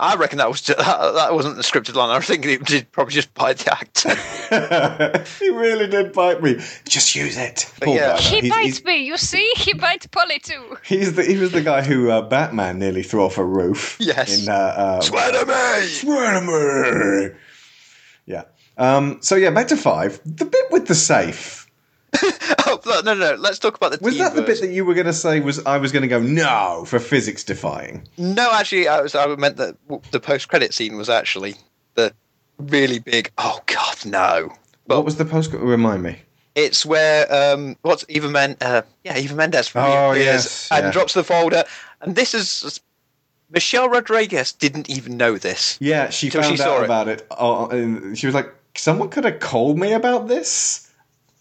[0.01, 2.11] I reckon that was just, that, that wasn't the scripted line.
[2.11, 5.25] I think it did probably just by the actor.
[5.39, 6.57] he really did bite me.
[6.89, 7.73] Just use it.
[7.87, 8.17] Yeah.
[8.19, 9.49] He He's- bites he's- me, you see?
[9.57, 10.77] He bites Polly too.
[10.85, 13.97] He's the, he was the guy who uh, Batman nearly threw off a roof.
[14.01, 14.43] Yes.
[14.43, 15.83] In, uh, uh, Spider-Man!
[15.87, 17.37] Spider-Man!
[18.27, 18.45] Yeah.
[18.77, 20.21] Um, so yeah, back to five.
[20.25, 21.67] The bit with the safe.
[22.67, 23.35] oh, no, no, no.
[23.35, 23.99] Let's talk about the.
[24.01, 25.41] Was that the bit that you were going to say?
[25.41, 28.07] Was I was going to go no for physics defying?
[28.19, 29.15] No, actually, I was.
[29.15, 29.77] I meant that
[30.11, 31.57] the post-credit scene was actually
[31.95, 32.15] the
[32.59, 33.33] really big.
[33.39, 34.53] Oh God, no!
[34.87, 35.53] what was the post?
[35.53, 36.19] Remind me.
[36.55, 38.57] It's where um, what's Eva Men?
[38.61, 39.71] Uh, yeah, Eva Mendes.
[39.75, 40.91] Oh, yes, and yeah.
[40.91, 41.65] drops the folder.
[42.01, 42.81] And this is
[43.51, 45.77] Michelle Rodriguez didn't even know this.
[45.81, 46.85] Yeah, she found she out it.
[46.85, 47.27] about it.
[47.31, 50.91] Oh, and she was like, "Someone could have called me about this."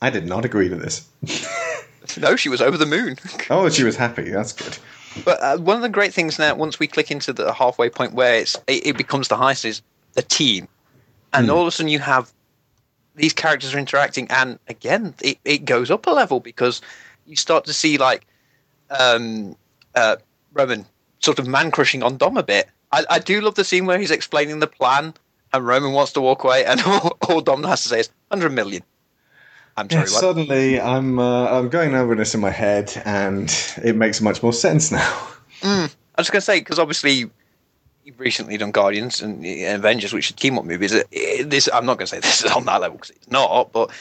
[0.02, 1.08] I did not agree to this.
[2.20, 3.18] No, she was over the moon.
[3.50, 4.30] Oh, she was happy.
[4.30, 4.78] That's good.
[5.24, 8.14] But uh, one of the great things now, once we click into the halfway point
[8.14, 9.82] where it's it, it becomes the heist, is
[10.18, 10.68] a team,
[11.34, 12.32] and all of a sudden you have
[13.16, 16.82] these characters are interacting, and again, it, it goes up a level because
[17.26, 18.26] you start to see like
[18.90, 19.56] um,
[19.96, 20.18] uh,
[20.54, 20.86] Roman
[21.26, 22.70] sort of man crushing on Dom a bit.
[22.92, 25.16] I, I do love the scene where he's explaining the plan,
[25.52, 28.54] and Roman wants to walk away, and all, all Dom has to say is hundred
[28.54, 28.84] million.
[29.76, 30.22] I'm sorry, Yeah, what?
[30.22, 33.52] suddenly, I'm uh, I'm going over this in my head, and
[33.84, 35.28] it makes much more sense now.
[35.64, 37.30] I was going to say because obviously
[38.04, 40.94] you've recently done Guardians and uh, Avengers, which are team up movies.
[40.94, 41.04] Uh,
[41.44, 43.92] This I'm not going to say this is on that level because it's not, but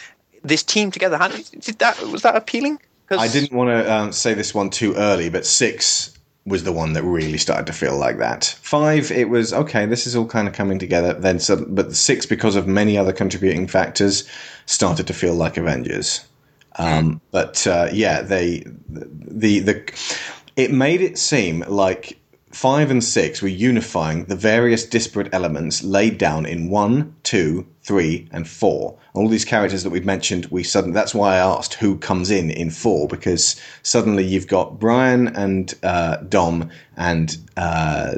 [0.43, 1.19] this team together,
[1.59, 2.79] did that was that appealing?
[3.09, 3.19] Cause...
[3.19, 6.15] I didn't want to um, say this one too early, but six
[6.47, 8.45] was the one that really started to feel like that.
[8.61, 9.87] Five, it was okay.
[9.87, 11.15] This is all kind of coming together.
[11.15, 14.29] Then, so, but six, because of many other contributing factors,
[14.67, 16.25] started to feel like Avengers.
[16.77, 19.93] Um, but uh, yeah, they the the
[20.57, 22.19] it made it seem like
[22.51, 28.27] five and six were unifying the various disparate elements laid down in one, two, three,
[28.33, 28.97] and four.
[29.13, 32.51] All these characters that we've mentioned, we suddenly that's why I asked who comes in
[32.51, 38.15] in four because suddenly you've got Brian and uh, Dom and uh,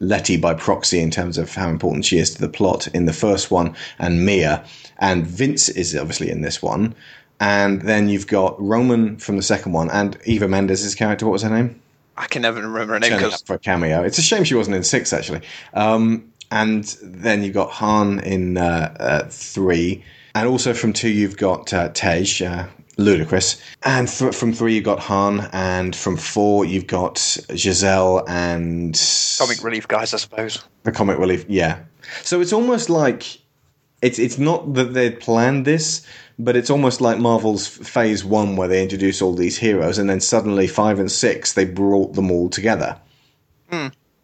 [0.00, 3.12] Letty by proxy in terms of how important she is to the plot in the
[3.12, 4.64] first one, and Mia
[4.98, 6.94] and Vince is obviously in this one.
[7.40, 11.26] And then you've got Roman from the second one, and Eva Mendes' character.
[11.26, 11.80] What was her name?
[12.16, 14.02] I can never remember her name for a cameo.
[14.02, 15.42] It's a shame she wasn't in six, actually.
[15.72, 21.36] Um, and then you've got Han in uh, uh, three, and also from two you've
[21.36, 26.64] got uh, Tej, uh, Ludacris, and th- from three you've got Han, and from four
[26.64, 27.16] you've got
[27.54, 29.00] Gisele and
[29.38, 30.62] comic relief guys, I suppose.
[30.84, 31.44] the comic relief.
[31.48, 31.80] Yeah,
[32.22, 33.40] so it's almost like
[34.02, 36.06] it's it's not that they'd planned this,
[36.38, 40.20] but it's almost like Marvel's Phase One, where they introduce all these heroes, and then
[40.20, 42.98] suddenly five and six they brought them all together.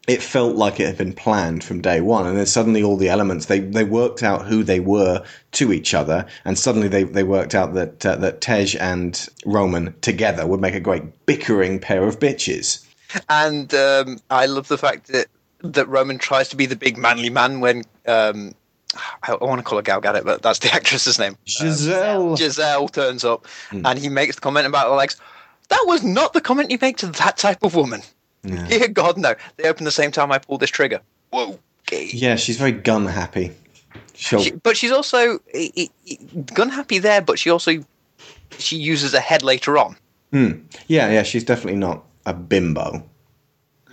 [0.07, 3.09] It felt like it had been planned from day one, and then suddenly all the
[3.09, 7.25] elements they, they worked out who they were to each other, and suddenly they, they
[7.25, 12.05] worked out that uh, that Tej and Roman together would make a great bickering pair
[12.07, 12.87] of bitches.
[13.31, 15.29] And um, I love the fact that
[15.61, 18.55] that Roman tries to be the big manly man when um,
[19.23, 21.37] I, I want to call her Gal Gadot, but that's the actress's name.
[21.47, 22.37] Gisele.
[22.37, 25.17] Gisele turns up, and he makes the comment about her legs.
[25.69, 28.03] That was not the comment you make to that type of woman.
[28.69, 29.35] Dear God, no.
[29.57, 31.01] They open the same time I pull this trigger.
[31.31, 31.59] Whoa.
[31.89, 32.11] Okay.
[32.13, 33.53] Yeah, she's very gun happy.
[34.15, 36.19] She, but she's also i- i- i-
[36.55, 37.85] gun happy there, but she also
[38.59, 39.97] she uses a head later on.
[40.31, 40.53] Hmm.
[40.89, 43.05] yeah, yeah, she's definitely not a bimbo.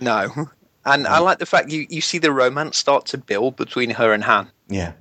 [0.00, 0.48] No.
[0.84, 4.12] And I like the fact you, you see the romance start to build between her
[4.12, 4.50] and Han.
[4.68, 4.92] Yeah.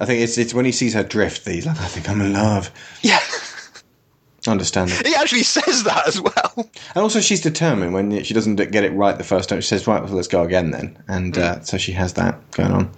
[0.00, 2.20] I think it's it's when he sees her drift that he's like, I think I'm
[2.20, 2.70] in love.
[3.02, 3.20] Yeah.
[4.48, 5.08] Understandable.
[5.08, 6.52] He actually says that as well.
[6.56, 9.60] And also, she's determined when she doesn't get it right the first time.
[9.60, 12.72] She says, "Right, well, let's go again then." And uh, so she has that going
[12.72, 12.90] on.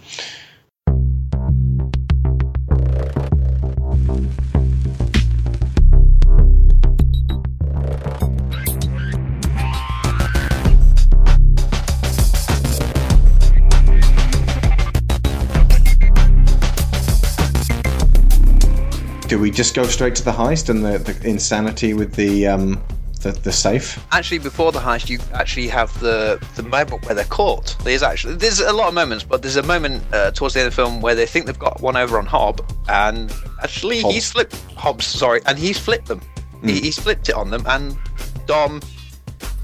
[19.58, 22.80] Just go straight to the heist and the, the insanity with the um,
[23.22, 23.98] the, the safe?
[24.12, 27.76] Actually, before the heist, you actually have the the moment where they're caught.
[27.82, 30.68] There's actually there's a lot of moments, but there's a moment uh, towards the end
[30.68, 34.14] of the film where they think they've got one over on Hob, and actually Hobbs.
[34.14, 35.06] he's flipped Hobbs.
[35.06, 36.20] Sorry, and he's flipped them.
[36.64, 37.98] He, he's flipped it on them, and
[38.46, 38.80] Dom,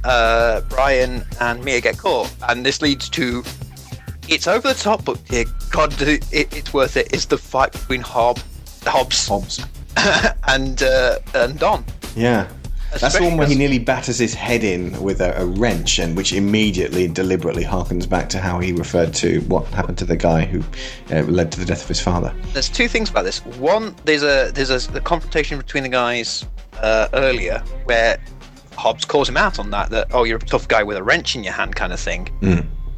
[0.02, 3.44] uh, Brian, and Mia get caught, and this leads to.
[4.26, 7.12] It's over the top, but dear God, it, it's worth it.
[7.12, 8.40] It's the fight between Hob,
[8.84, 9.64] Hobbs, Hobbs.
[10.48, 11.84] and uh, and Dom.
[12.16, 12.48] Yeah.
[13.00, 16.16] That's the one where he nearly batters his head in with a, a wrench, and
[16.16, 20.44] which immediately, deliberately harkens back to how he referred to what happened to the guy
[20.44, 20.62] who
[21.10, 22.32] uh, led to the death of his father.
[22.52, 23.44] there's two things about this.
[23.56, 26.46] One, there's a there's a, a confrontation between the guys
[26.80, 28.20] uh, earlier where
[28.76, 31.34] Hobbs calls him out on that that oh you're a tough guy with a wrench
[31.34, 32.28] in your hand kind of thing.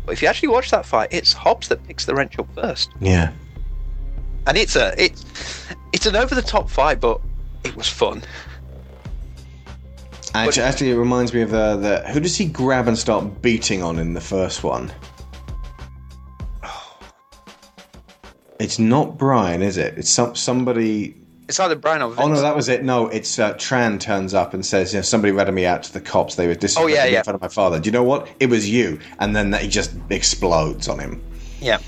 [0.05, 2.91] But if you actually watch that fight, it's Hobbs that picks the wrench up first,
[3.01, 3.33] Yeah.
[4.47, 5.25] And it's a it's
[5.93, 7.21] it's an over the top fight, but
[7.65, 8.23] it was fun.
[10.35, 13.83] Actually, actually, it reminds me of the, the who does he grab and start beating
[13.83, 14.93] on in the first one?
[18.59, 19.99] It's not Brian, is it?
[19.99, 21.15] It's some somebody.
[21.49, 22.21] It's either Brian or Vince.
[22.21, 22.83] Oh no, that was it.
[22.85, 25.93] No, it's uh, Tran turns up and says, "You know, somebody ratted me out to
[25.93, 26.37] the cops.
[26.37, 27.19] They were disrespecting Oh, yeah, yeah.
[27.19, 28.29] in front of my father." Do you know what?
[28.41, 31.23] It was you, and then he just explodes on him.
[31.61, 31.79] yeah.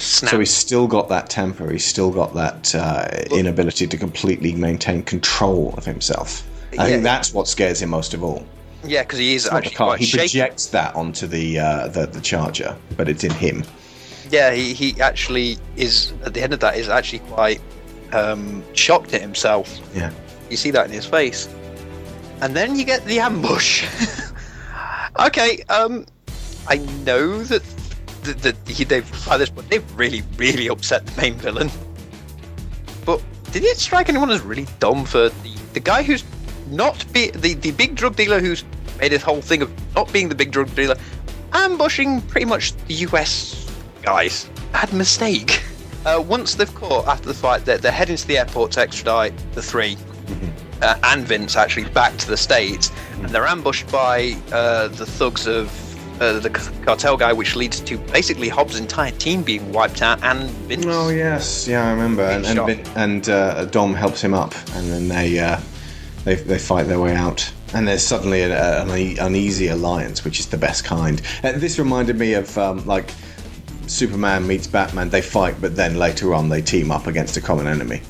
[0.00, 0.30] Snapped.
[0.32, 1.70] So he's still got that temper.
[1.70, 6.42] He's still got that uh, inability to completely maintain control of himself.
[6.72, 6.84] I Yeah.
[6.86, 8.44] think that's what scares him most of all.
[8.82, 10.38] yeah, because he is actually quite He shaky.
[10.38, 13.62] projects that onto the, uh, the the charger, but it's in him.
[14.30, 17.60] Yeah, he, he actually is at the end of that is actually quite
[18.12, 19.68] um, shocked at himself.
[19.94, 20.10] Yeah.
[20.48, 21.46] You see that in his face.
[22.40, 23.84] And then you get the ambush.
[25.26, 26.06] okay, um,
[26.68, 27.62] I know that
[28.24, 31.70] that, that he, they've by this point they've really really upset the main villain.
[33.04, 36.24] But did it strike anyone as really dumb for the, the guy who's
[36.68, 38.64] not be, the the big drug dealer who's
[38.98, 40.96] made this whole thing of not being the big drug dealer,
[41.52, 43.70] ambushing pretty much the U.S.
[44.02, 44.48] guys?
[44.72, 45.62] Had a mistake.
[46.06, 49.34] Uh, once they've caught after the fight, they're, they're heading to the airport to extradite
[49.52, 49.98] the 3
[50.82, 55.46] uh, and Vince actually back to the states, and they're ambushed by uh, the thugs
[55.46, 55.70] of
[56.20, 56.50] uh, the
[56.84, 60.84] cartel guy, which leads to basically Hobbs' entire team being wiped out, and Vince.
[60.86, 62.22] Oh yes, yeah, I remember.
[62.22, 62.66] And and.
[62.66, 65.58] Vin- and uh, Dom helps him up, and then they uh,
[66.24, 67.50] they they fight their way out.
[67.72, 71.18] And there's suddenly an, an uneasy alliance, which is the best kind.
[71.42, 73.12] This reminded me of um, like
[73.86, 75.08] Superman meets Batman.
[75.08, 78.02] They fight, but then later on they team up against a common enemy.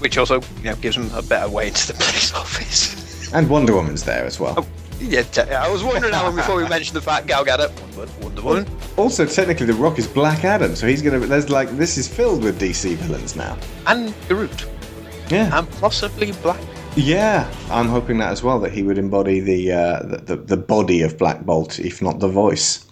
[0.00, 3.32] which also you know gives them a better way into the police office.
[3.32, 4.66] And Wonder Woman's there as well.
[5.08, 8.42] Yeah, te- I was wondering how before we mentioned the fact Gal Gadot, Wonder, Wonder
[8.42, 11.18] Woman, Also, technically, The Rock is Black Adam, so he's gonna.
[11.20, 13.56] There's like this is filled with DC villains now.
[13.86, 14.66] and Groot,
[15.30, 15.56] Yeah.
[15.58, 16.60] and possibly Black.
[16.96, 18.60] Yeah, I'm hoping that as well.
[18.60, 22.20] That he would embody the uh, the, the the body of Black Bolt, if not
[22.20, 22.86] the voice.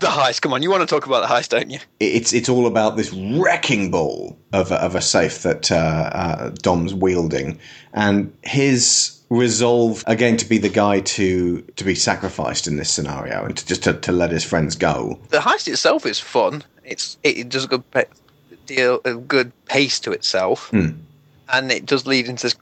[0.00, 0.40] The heist.
[0.42, 1.78] Come on, you want to talk about the heist, don't you?
[2.00, 6.50] It's it's all about this wrecking ball of a, of a safe that uh, uh,
[6.60, 7.56] Dom's wielding,
[7.94, 13.44] and his resolve again to be the guy to to be sacrificed in this scenario
[13.44, 15.18] and to just to, to let his friends go.
[15.30, 16.62] The heist itself is fun.
[16.84, 18.04] It's it, does a good pa-
[18.66, 20.90] deal, a good pace to itself, Hmm.
[21.48, 22.56] and it does lead into this,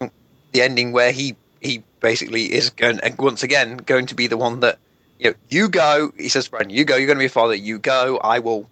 [0.53, 4.37] the ending where he he basically is going and once again going to be the
[4.37, 4.79] one that
[5.19, 6.13] you know you go.
[6.17, 6.97] He says, "Brian, you go.
[6.97, 7.55] You're going to be a father.
[7.55, 8.19] You go.
[8.19, 8.71] I will,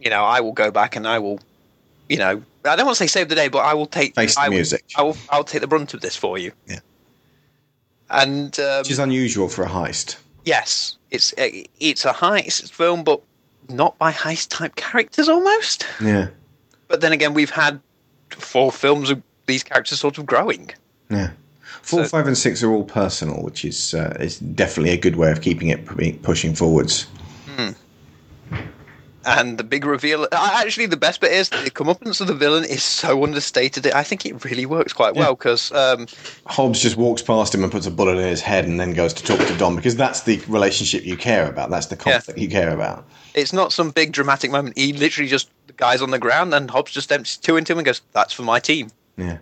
[0.00, 1.38] you know, I will go back and I will,
[2.08, 4.34] you know, I don't want to say save the day, but I will take Face
[4.34, 4.84] the I will- music.
[4.96, 6.80] I will I'll take the brunt of this for you." Yeah.
[8.10, 10.16] And um, Which is unusual for a heist.
[10.44, 13.20] Yes, it's a, it's a heist film, but
[13.68, 15.86] not by heist type characters almost.
[16.02, 16.28] Yeah,
[16.88, 17.80] But then again, we've had
[18.30, 20.70] four films of these characters sort of growing.
[21.10, 21.30] yeah.
[21.82, 25.16] Four, So- five, and six are all personal, which is uh, is definitely a good
[25.16, 27.06] way of keeping it pushing forwards.
[29.24, 32.82] And the big reveal, actually, the best bit is the comeuppance of the villain is
[32.82, 33.86] so understated.
[33.92, 36.06] I think it really works quite well because um,
[36.46, 39.12] Hobbs just walks past him and puts a bullet in his head, and then goes
[39.14, 41.70] to talk to Dom because that's the relationship you care about.
[41.70, 43.06] That's the conflict you care about.
[43.34, 44.78] it's not some big dramatic moment.
[44.78, 47.78] He literally just the guy's on the ground and Hobbs just empties two into him
[47.78, 49.38] and goes, "That's for my team." Yeah.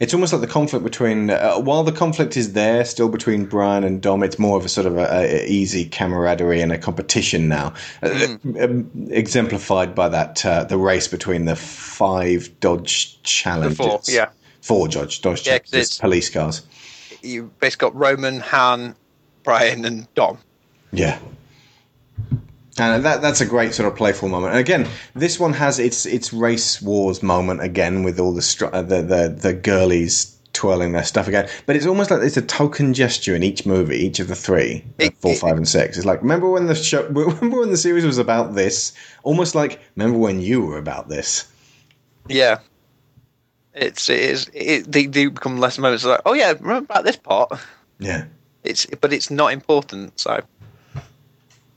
[0.00, 3.84] It's almost like the conflict between, uh, while the conflict is there still between Brian
[3.84, 7.48] and Dom, it's more of a sort of a, a easy camaraderie and a competition
[7.48, 14.00] now, uh, um, exemplified by that uh, the race between the five Dodge Challengers, four,
[14.08, 14.30] yeah.
[14.60, 16.62] four Dodge Dodge Yeah, it's- police cars.
[17.22, 18.96] You basically got Roman, Han,
[19.44, 20.38] Brian, and Dom.
[20.90, 21.18] Yeah.
[22.78, 24.52] And that that's a great sort of playful moment.
[24.54, 28.66] And again, this one has its its race wars moment again with all the str-
[28.66, 31.48] the, the the girlies twirling their stuff again.
[31.66, 34.84] But it's almost like it's a token gesture in each movie, each of the three,
[34.98, 35.96] It- four, it- five, and six.
[35.98, 38.92] It's like remember when the show, remember when the series was about this?
[39.22, 41.46] Almost like remember when you were about this.
[42.28, 42.58] Yeah.
[43.74, 47.16] It's it is it, they do become less moments like oh yeah remember about this
[47.16, 47.52] part
[47.98, 48.24] Yeah.
[48.64, 50.40] it's but it's not important so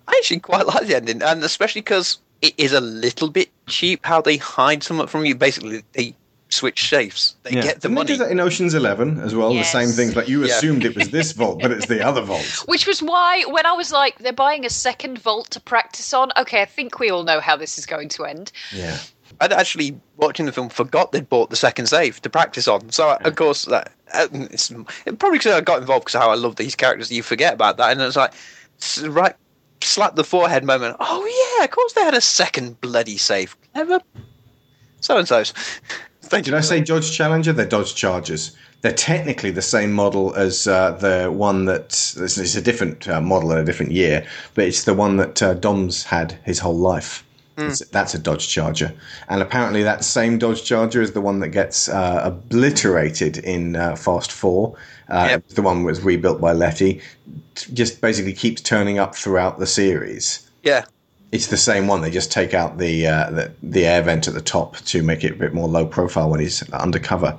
[0.08, 4.06] I actually quite like the ending and especially because it is a little bit cheap
[4.06, 6.16] how they hide something from you basically they
[6.49, 7.62] switch safes they yeah.
[7.62, 9.51] get the Didn't money They do that in Ocean's Eleven as well.
[9.51, 9.72] Yes.
[9.72, 10.16] The same things.
[10.16, 10.56] Like you Yeah.
[10.56, 12.45] assumed it was this vault, but it's the other vault.
[12.68, 16.32] Which was why, when I was like, they're buying a second vault to practice on,
[16.38, 18.51] okay, I think we all know how this is going to end.
[18.72, 18.97] Yeah.
[19.41, 23.18] I'd actually watching the film forgot they'd bought the second safe to practice on so
[23.22, 24.70] of course that uh, it's
[25.20, 27.91] probably because I got involved because how I love these characters you forget about that
[27.91, 28.34] and it's like
[29.10, 29.36] right
[29.82, 33.99] slap the forehead moment oh yeah of course they had a second bloody safe ever.
[35.01, 35.53] So and so's.
[36.30, 37.53] Did I say Dodge Challenger?
[37.53, 38.55] They're Dodge Chargers.
[38.82, 43.51] They're technically the same model as uh, the one that it's a different uh, model
[43.51, 47.24] in a different year, but it's the one that uh, Dom's had his whole life.
[47.58, 48.93] It's- That's a Dodge Charger,
[49.30, 53.95] and apparently that same Dodge Charger is the one that gets uh, obliterated in uh,
[53.95, 54.76] Fast Four.
[55.10, 57.01] Uh, The one that was rebuilt by Letty.
[57.74, 60.49] Just basically keeps turning up throughout the series.
[60.64, 60.86] Yeah.
[61.32, 62.01] It's the same one.
[62.01, 65.24] They just take out the, uh, the the air vent at the top to make
[65.24, 67.38] it a bit more low profile when he's undercover.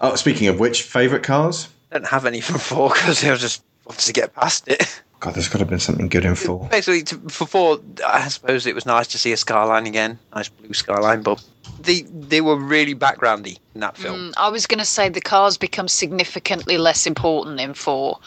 [0.00, 1.68] Oh, speaking of which, favorite cars?
[1.90, 5.02] I don't have any from four because I just wanted to get past it.
[5.20, 6.68] God, there's got to have been something good in four.
[6.70, 10.48] Basically, to, for four, I suppose it was nice to see a skyline again, nice
[10.48, 11.42] blue skyline, but
[11.80, 14.30] they they were really backgroundy in that film.
[14.30, 18.20] Mm, I was going to say the cars become significantly less important in four.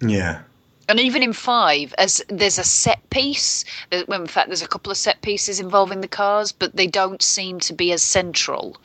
[0.00, 0.42] Yeah.
[0.88, 4.66] And even in five, as there's a set piece, there- well, in fact, there's a
[4.68, 8.76] couple of set pieces involving the cars, but they don't seem to be as central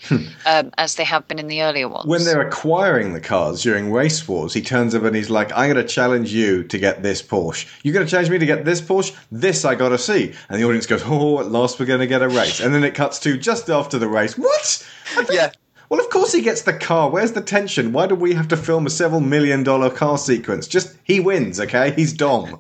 [0.46, 2.06] um, as they have been in the earlier ones.
[2.06, 5.72] When they're acquiring the cars during race wars, he turns up and he's like, "I'm
[5.72, 7.68] going to challenge you to get this Porsche.
[7.84, 9.16] You're going to challenge me to get this Porsche.
[9.32, 12.08] This I got to see." And the audience goes, "Oh, at last we're going to
[12.08, 14.38] get a race." And then it cuts to just after the race.
[14.38, 14.88] What?
[15.32, 15.52] yeah.
[15.90, 17.10] Well, of course he gets the car.
[17.10, 17.94] Where's the tension?
[17.94, 20.68] Why do we have to film a several million dollar car sequence?
[20.68, 21.92] Just he wins, okay?
[21.92, 22.60] He's Dom.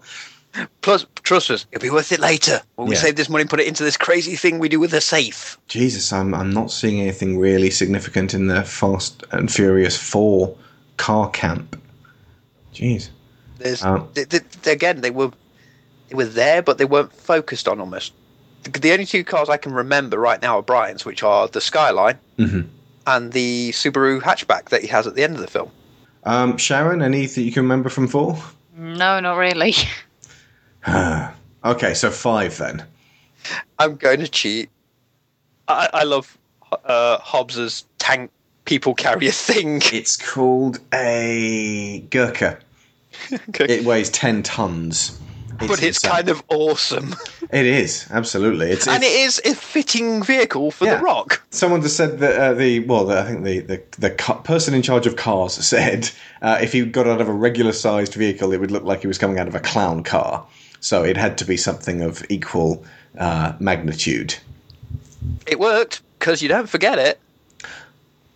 [0.81, 3.01] Plus, trust us, it'll be worth it later when we Yeah.
[3.01, 5.57] save this money and put it into this crazy thing we do with the safe.
[5.67, 10.55] Jesus, I'm I'm not seeing anything really significant in the Fast and Furious Four
[10.97, 11.81] car camp.
[12.73, 13.09] Jeez.
[13.57, 15.31] There's Um, th- th- again, they were
[16.09, 18.13] they were there, but they weren't focused on almost.
[18.63, 21.61] The, the only two cars I can remember right now are Brian's, which are the
[21.61, 22.67] Skyline Mhm.
[23.07, 25.71] And the Subaru hatchback that he has at the end of the film.
[26.23, 28.37] Um, Sharon, any that you can remember from four?
[28.75, 29.73] No, not really.
[31.65, 32.85] okay, so five then.
[33.79, 34.69] I'm going to cheat.
[35.67, 36.37] I, I love
[36.85, 38.31] uh, Hobbs's tank
[38.65, 39.81] people carrier thing.
[39.93, 42.59] It's called a Gurkha.
[43.59, 45.19] It weighs ten tons.
[45.59, 46.11] But it's insane.
[46.11, 47.15] kind of awesome.
[47.51, 48.71] It is absolutely.
[48.71, 50.97] It's, and it's- it is a fitting vehicle for Yeah.
[50.97, 51.43] The Rock.
[51.51, 54.73] Someone just said that uh, the well, the, I think the the, the ca- person
[54.73, 56.09] in charge of cars said
[56.41, 59.07] uh, if he got out of a regular sized vehicle, it would look like he
[59.07, 60.43] was coming out of a clown car.
[60.79, 62.83] So it had to be something of equal
[63.19, 64.35] uh, magnitude.
[65.45, 67.19] It worked because you don't forget it.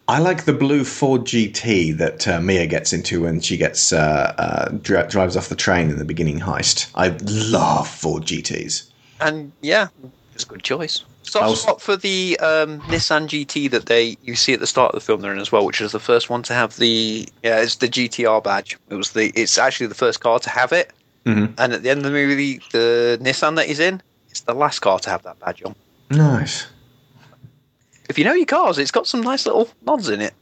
[0.10, 4.34] I like the blue Ford GT that uh, Mia gets into when she gets uh,
[4.38, 6.90] uh, dri- drives off the train in the beginning heist.
[6.96, 7.10] I
[7.52, 8.90] love Ford GTs.
[9.20, 9.88] And yeah,
[10.34, 11.04] it's a good choice.
[11.24, 14.94] Soft was- spot for the um, Nissan GT that they you see at the start
[14.96, 17.28] of the film they're in as well, which is the first one to have the
[17.44, 18.78] yeah, it's the GTR badge.
[18.90, 20.92] It was the it's actually the first car to have it.
[21.26, 21.54] Mhm.
[21.58, 24.80] And at the end of the movie, the Nissan that he's in, it's the last
[24.80, 25.76] car to have that badge on.
[26.10, 26.68] Nice.
[28.10, 30.34] If you know your cars, it's got some nice little nods in it.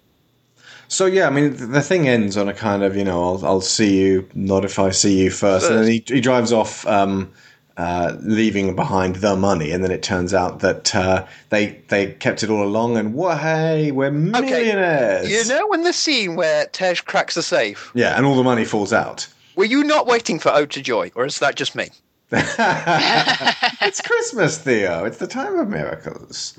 [0.88, 3.62] So yeah, I mean, the thing ends on a kind of you know, I'll, I'll
[3.62, 7.32] see you, not if I see you first, and then he, he drives off, um,
[7.76, 12.44] uh, leaving behind the money, and then it turns out that uh, they they kept
[12.44, 13.40] it all along, and what?
[13.40, 15.30] Hey, we're millionaires.
[15.30, 18.64] You know when the scene where Tej cracks the safe, Yeah, and all the money
[18.64, 19.28] falls out.
[19.56, 21.90] were you not waiting for Ode to Joy, or is that just me?
[22.32, 25.06] it's Christmas, Theo.
[25.06, 26.58] It's the time of miracles.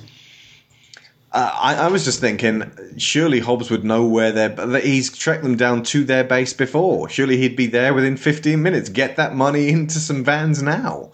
[1.37, 4.81] Uh, I, I was just thinking, surely Hobbs would know where they're.
[4.81, 7.11] He's tracked them down to their base before.
[7.11, 8.89] Surely he'd be there within 15 minutes.
[8.89, 11.13] Get that money into some vans now.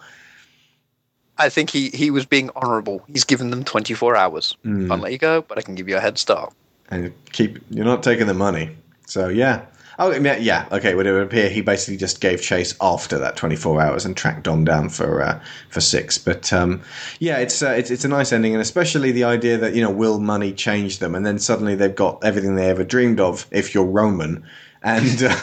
[1.39, 3.03] I think he, he was being honourable.
[3.09, 4.57] He's given them 24 hours.
[4.65, 4.87] Mm.
[4.87, 6.55] Can't let you go, but I can give you a head start.
[6.89, 7.59] And keep.
[7.69, 8.77] You're not taking the money.
[9.09, 9.67] So, yeah.
[9.99, 10.67] Oh, yeah, yeah.
[10.73, 14.17] Okay, would it would appear he basically just gave chase after that 24 hours and
[14.17, 16.17] tracked Dom down for uh, for six.
[16.19, 16.81] But um,
[17.21, 19.91] yeah, it's, uh, it's it's a nice ending, and especially the idea that you know
[19.91, 23.75] will money change them, and then suddenly they've got everything they ever dreamed of if
[23.75, 24.45] you're Roman,
[24.83, 25.37] and uh,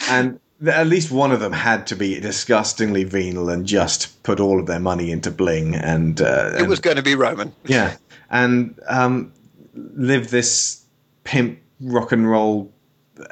[0.10, 4.58] and at least one of them had to be disgustingly venal and just put all
[4.58, 7.52] of their money into bling, and uh, It and- was going to be Roman.
[7.64, 7.96] yeah,
[8.30, 9.32] and um,
[9.74, 10.82] live this
[11.24, 12.72] pimp rock and roll,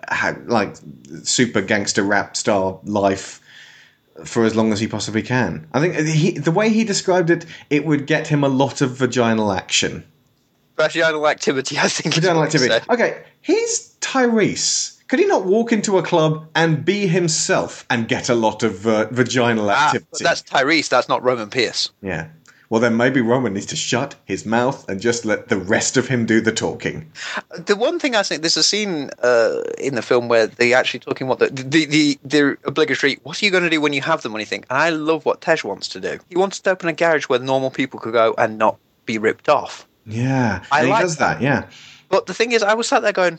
[0.08, 0.76] ha- like
[1.22, 3.40] super gangster rap star life
[4.24, 5.66] for as long as he possibly can.
[5.72, 8.92] I think he, the way he described it, it would get him a lot of
[8.92, 10.04] vaginal action.
[10.76, 12.14] Vaginal activity, I think.
[12.14, 12.74] Vaginal activity.
[12.90, 14.92] Okay, he's Tyrese.
[15.08, 18.86] Could he not walk into a club and be himself and get a lot of
[18.86, 20.06] uh, vaginal Ah, activity?
[20.12, 20.88] but that's Tyrese.
[20.88, 21.90] That's not Roman Pearce.
[22.00, 22.28] Yeah.
[22.70, 26.08] Well, then maybe Roman needs to shut his mouth and just let the rest of
[26.08, 27.10] him do the talking.
[27.56, 31.00] The one thing I think there's a scene uh, in the film where they actually
[31.00, 33.18] talking what the the the, the obligatory.
[33.22, 34.44] What are you going to do when you have the money?
[34.44, 34.64] Thing.
[34.70, 36.18] And I love what Tej wants to do.
[36.28, 39.48] He wants to open a garage where normal people could go and not be ripped
[39.48, 39.86] off.
[40.06, 41.40] Yeah, I and like does that.
[41.40, 41.66] Yeah,
[42.08, 43.38] But the thing is, I was sat there going,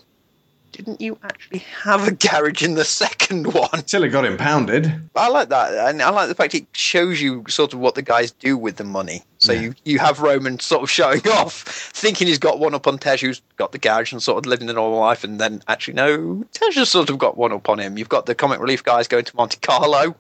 [0.76, 3.70] didn't you actually have a garage in the second one?
[3.74, 4.92] until it got impounded.
[5.16, 8.02] I like that, and I like the fact it shows you sort of what the
[8.02, 9.24] guys do with the money.
[9.38, 11.64] So you, you have Roman sort of showing off,
[11.94, 14.68] thinking he's got one up on Tej, who's got the garage and sort of living
[14.68, 17.80] the normal life, and then actually no, Tej has sort of got one up on
[17.80, 17.98] him.
[17.98, 20.16] You've got the comic relief guys going to Monte Carlo,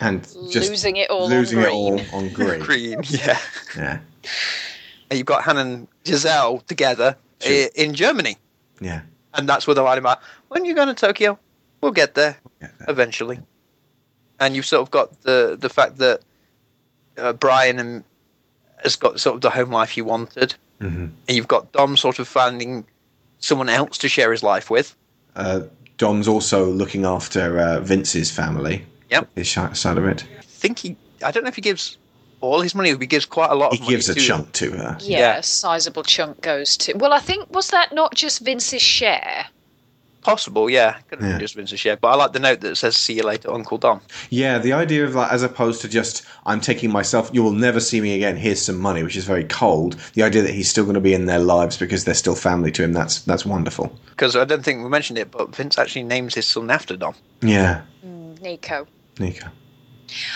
[0.00, 2.06] and just Losing it all losing on it green.
[2.12, 2.60] all on green.
[2.60, 3.38] Green, yeah.
[3.76, 3.98] Yeah,
[5.10, 7.16] And you've got Han and Gisele together
[7.46, 8.36] i- in Germany,
[8.80, 9.02] yeah.
[9.36, 10.20] And that's where they're lying about.
[10.48, 11.38] When you going to Tokyo,
[11.80, 12.36] we'll get there.
[12.60, 13.38] Get eventually.
[14.40, 16.20] And you've sort of got the the fact that
[17.16, 18.04] uh, Brian and
[18.82, 21.10] has got sort of the home life he wanted, Mhm.
[21.26, 22.84] and you've got Dom sort of finding
[23.38, 24.94] someone else to share his life with.
[25.34, 25.60] Uh,
[25.96, 28.84] Dom's also looking after uh, Vince's family.
[29.10, 29.28] Yep.
[29.34, 30.24] His side of it.
[30.38, 30.96] I think he.
[31.24, 31.96] I don't know if he gives
[32.40, 32.90] all his money.
[32.90, 33.94] He gives quite a lot He of money.
[33.94, 34.96] gives a to- chunk to her.
[35.00, 35.36] Yeah, Yeah.
[35.38, 36.92] a sizable chunk goes to.
[36.94, 39.46] Well, I think was that not just Vince's share?
[40.22, 40.96] Possible, yeah.
[41.08, 41.32] Could have Yeah.
[41.34, 43.78] been just Vince's share, but I like the note that says "See you later, Uncle
[43.78, 47.52] Dom." Yeah, the idea of like, as opposed to just, I'm taking myself, you will
[47.52, 49.94] never see me again, here's some money, which is very cold.
[50.14, 52.72] The idea that he's still going to be in their lives because they're still family
[52.72, 53.96] to him, that's that's wonderful.
[54.10, 57.14] Because I don't think we mentioned it, but Vince actually names his son after Dom.
[57.40, 58.88] Yeah, hmm, Nico.
[59.20, 59.46] Nico.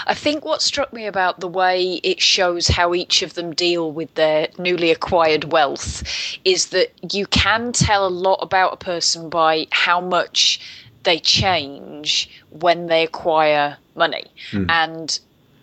[0.06, 3.92] I think what struck me about the way it shows how each of them deal
[3.92, 6.02] with their newly acquired wealth
[6.44, 10.60] is that you can tell a lot about a person by how much
[11.02, 14.24] they change when they acquire money.
[14.50, 14.66] Hmm.
[14.68, 15.20] And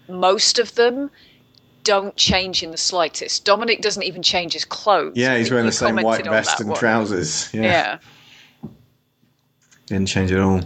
[0.07, 1.11] most of them
[1.83, 3.45] don't change in the slightest.
[3.45, 5.13] Dominic doesn't even change his clothes.
[5.15, 6.77] Yeah, he's wearing the same white vest and one.
[6.77, 7.53] trousers.
[7.53, 7.61] Yeah.
[7.61, 8.69] Yeah.
[9.85, 10.61] Didn't change at all.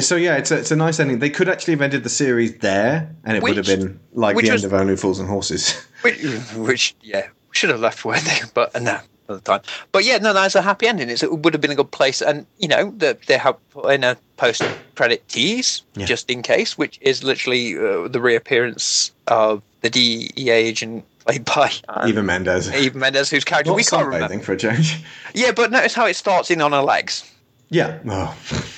[0.00, 1.18] So yeah, it's a, it's a nice ending.
[1.18, 4.42] They could actually have ended the series there, and it would have been like the
[4.50, 5.74] was- end of Only Fools and Horses.
[6.02, 6.22] Which,
[6.54, 9.62] which yeah, should have left where they, but uh, no, at the time.
[9.90, 11.08] But yeah, no, that's a happy ending.
[11.10, 13.90] It's, it would have been a good place, and you know, the, they have put
[13.92, 16.06] in a post-credit tease Yeah.
[16.06, 21.72] just in case, which is literally uh, the reappearance of the DEA agent played by
[21.88, 22.72] um, Eva Mendes.
[22.72, 24.38] Eva Mendes, whose character Not we can't remember.
[24.40, 25.02] for a change.
[25.34, 27.28] Yeah, but notice how it starts in on her legs,
[27.70, 27.98] Yeah.
[28.08, 28.36] Oh.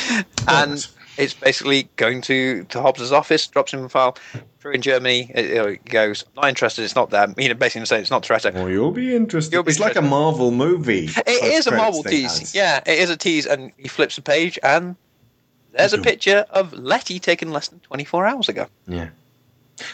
[0.48, 0.86] and
[1.18, 4.16] it's basically going to to Hobbs's office, drops him a file.
[4.60, 6.84] Through in Germany, uh, it, it goes not interested.
[6.84, 7.34] It's not them.
[7.36, 8.54] You know, basically saying it's not Toretto.
[8.54, 9.52] Well, you'll be interested.
[9.52, 10.02] You'll be it's like a.
[10.02, 11.08] Marvel movie.
[11.26, 12.38] It is a Marvel tease.
[12.38, 12.54] has.
[12.54, 14.94] Yeah, it is a tease, and he flips the page, and
[15.72, 18.66] there's a picture of Letty taken less than 24 hours ago.
[18.86, 19.08] Yeah.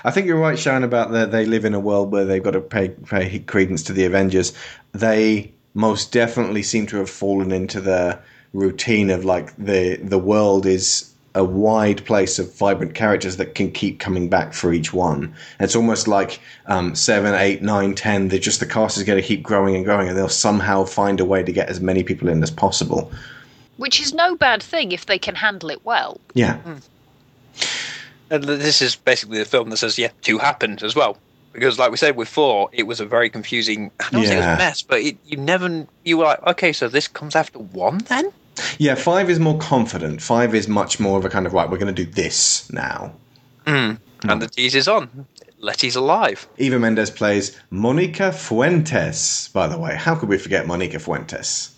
[0.05, 2.51] I think you're right, Sharon, about that they live in a world where they've got
[2.51, 4.53] to pay, pay credence to the Avengers.
[4.92, 8.18] They most definitely seem to have fallen into the
[8.53, 13.70] routine of like the the world is a wide place of vibrant characters that can
[13.70, 15.32] keep coming back for each one.
[15.61, 18.28] It's almost like um, seven, eight, nine, ten.
[18.28, 21.20] They're just the cast is going to keep growing and growing, and they'll somehow find
[21.20, 23.12] a way to get as many people in as possible.
[23.76, 26.18] Which is no bad thing if they can handle it well.
[26.34, 26.59] Yeah,
[28.30, 31.18] And this is basically the film that says, yeah, two happened as well.
[31.53, 33.90] Because, like we said before, it was a very confusing.
[34.01, 35.86] I don't say it was a mess, but it, you never.
[36.05, 38.32] You were like, okay, so this comes after one then?
[38.78, 38.94] Yeah.
[38.94, 40.22] Five is more confident.
[40.22, 41.68] Five is much more of a kind of right.
[41.70, 43.14] We're going to do this now.
[44.24, 45.26] And the tease is on.
[45.61, 46.48] Letty's alive.
[46.59, 49.96] Eva Mendes plays Monica Fuentes, by the way.
[49.96, 51.74] How could we forget Monica Fuentes?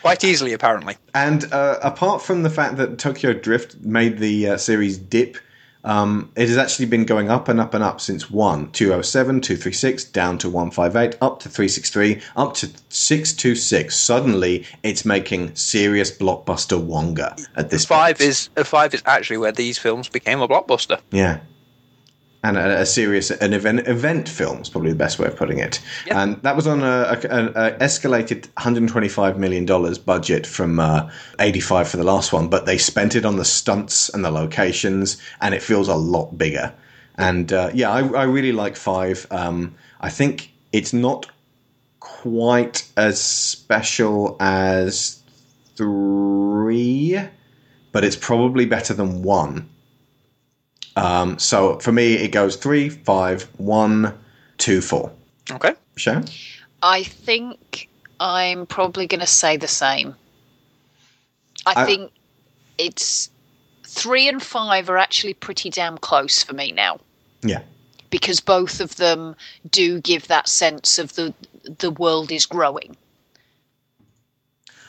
[0.00, 0.96] Quite easily, apparently.
[1.14, 5.36] And uh, apart from the fact that Tokyo Drift made the uh, series dip,
[5.84, 10.04] um, it has actually been going up and up and up since 1, 207, 236,
[10.04, 13.96] down to 158, up to 363, up to 626.
[13.96, 18.28] Suddenly, it's making serious blockbuster Wonga at this Five point.
[18.28, 21.00] is uh, five is actually where these films became a blockbuster.
[21.10, 21.40] Yeah.
[22.42, 25.58] And a, a serious, an event, event film is probably the best way of putting
[25.58, 25.80] it.
[26.06, 26.22] Yeah.
[26.22, 29.66] And that was on a, a, a escalated $125 million
[30.06, 34.08] budget from uh, 85 for the last one, but they spent it on the stunts
[34.08, 36.72] and the locations, and it feels a lot bigger.
[37.16, 39.26] And uh, yeah, I, I really like Five.
[39.30, 41.26] Um, I think it's not
[42.00, 45.22] quite as special as
[45.76, 47.20] three,
[47.92, 49.68] but it's probably better than one.
[50.96, 54.12] Um, so for me, it goes three, five, one,
[54.58, 55.10] two, four.
[55.50, 55.74] Okay.
[55.96, 56.26] Sharon?
[56.82, 57.88] I think
[58.18, 60.14] I'm probably going to say the same.
[61.66, 62.12] I, I- think
[62.78, 63.30] it's
[63.84, 67.00] three and five are actually pretty damn close for me now.
[67.42, 67.62] Yeah.
[68.10, 69.34] because both of them
[69.70, 71.32] do give that sense of the
[71.78, 72.96] the world is growing.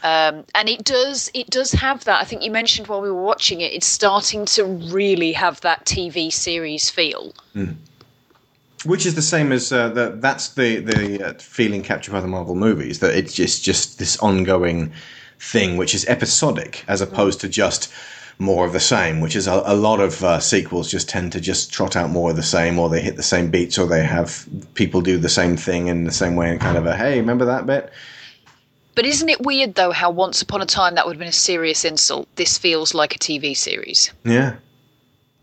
[0.04, 2.22] Um, and it does it does have that.
[2.22, 5.86] I think you mentioned while we were watching it, it's starting to really have that
[5.86, 7.34] TV series feel.
[8.84, 12.28] Which is the same as uh, the, that's the the uh, feeling captured by the
[12.28, 14.92] Marvel movies that it's just just this ongoing
[15.40, 17.94] thing, which is episodic as opposed to just
[18.40, 19.22] more of the same.
[19.22, 22.32] Which is a, a lot of uh, sequels just tend to just trot out more
[22.32, 25.30] of the same, or they hit the same beats, or they have people do the
[25.30, 27.94] same thing in the same way, and kind of a hey, remember that bit?
[28.96, 31.32] But isn't it weird though how once upon a time that would have been a
[31.34, 32.28] serious insult?
[32.36, 34.12] This feels like a TV series.
[34.26, 34.56] Yeah.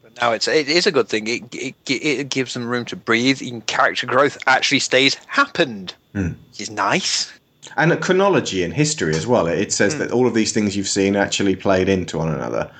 [0.02, 1.26] But now it's it is a good thing.
[1.26, 3.40] It, it it gives them room to breathe.
[3.42, 5.94] And character growth actually stays happened.
[6.12, 6.32] Hmm.
[6.50, 7.32] Which is nice.
[7.76, 9.46] and a chronology in history as well.
[9.46, 12.70] It says that all of these things you've seen actually played into one another.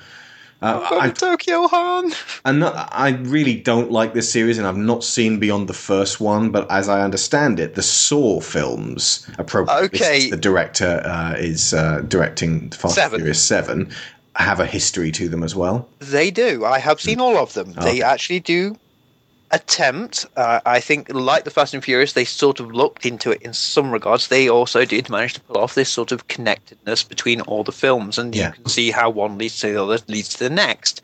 [0.61, 2.11] Uh, I, Tokyo Han.
[2.45, 6.51] I really don't like this series, and I've not seen beyond the first one.
[6.51, 10.29] But as I understand it, the Saw films, appropriately, Okay.
[10.29, 13.19] the director uh, is uh, directing Fast Seven.
[13.19, 13.89] Furious Seven,
[14.35, 15.87] have a history to them as well.
[15.99, 16.65] They do.
[16.65, 17.73] I have seen all of them.
[17.73, 18.75] They actually do
[19.51, 20.25] attempt.
[20.35, 23.53] Uh, I think, like the Fast and Furious, they sort of looked into it in
[23.53, 24.27] some regards.
[24.27, 28.17] They also did manage to pull off this sort of connectedness between all the films,
[28.17, 28.47] and Yeah.
[28.47, 31.01] you can see how one leads to the other, leads to the next.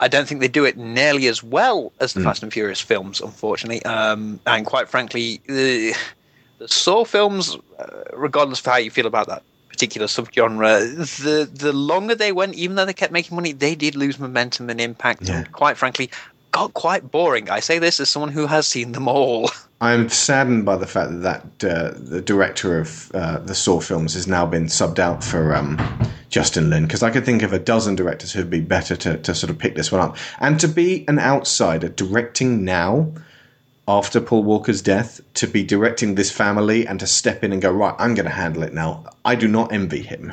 [0.00, 3.20] I don't think they do it nearly as well as the Fast and Furious films,
[3.20, 3.82] unfortunately.
[3.84, 5.94] Um, and quite frankly, the,
[6.58, 11.72] the Saw films, uh, regardless of how you feel about that particular subgenre, the the
[11.72, 15.22] longer they went, even though they kept making money, they did lose momentum and impact.
[15.28, 15.38] Yeah.
[15.38, 16.10] And quite frankly,
[16.54, 17.50] got quite boring.
[17.50, 19.50] I say this as someone who has seen them all.
[19.80, 24.14] I'm saddened by the fact that, that uh, the director of uh, the Saw films
[24.14, 25.76] has now been subbed out for um,
[26.30, 29.34] Justin Lin because I could think of a dozen directors who'd be better to, to
[29.34, 30.16] sort of pick this one up.
[30.38, 33.12] And to be an outsider directing now,
[33.88, 37.72] after Paul Walker's death, to be directing this family and to step in and go,
[37.72, 40.32] right, I'm going to handle it now, I do not envy him.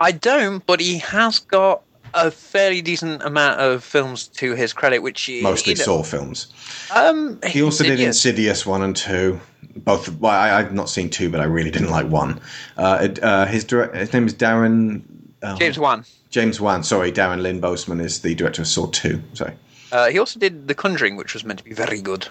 [0.00, 1.82] I don't, but he has got
[2.14, 6.02] a fairly decent amount of films to his credit, which he- Mostly you know, Saw
[6.02, 6.52] films.
[6.94, 8.16] Um, He also did Insidious.
[8.16, 9.40] Insidious 1 and 2.
[9.76, 10.08] Both.
[10.18, 12.40] Well, I, I've not seen 2, but I really didn't like 1.
[12.76, 15.02] Uh, it, uh, his, direct, his name is Darren.
[15.42, 16.04] oh, James Wan.
[16.30, 16.82] James Wan.
[16.82, 19.22] Sorry, Darren Lynn Bousman is the director of Saw 2.
[19.34, 19.54] Sorry.
[19.92, 22.28] Uh, he also did The Conjuring, which was meant to be very good.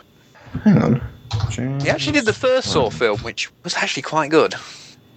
[0.64, 1.02] Hang on.
[1.50, 4.56] James, He actually did the first Saw film, which was actually quite good.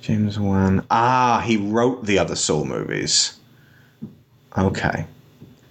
[0.00, 0.84] James Wan.
[0.90, 3.38] Ah, he wrote the other Saw movies.
[4.56, 5.06] Okay.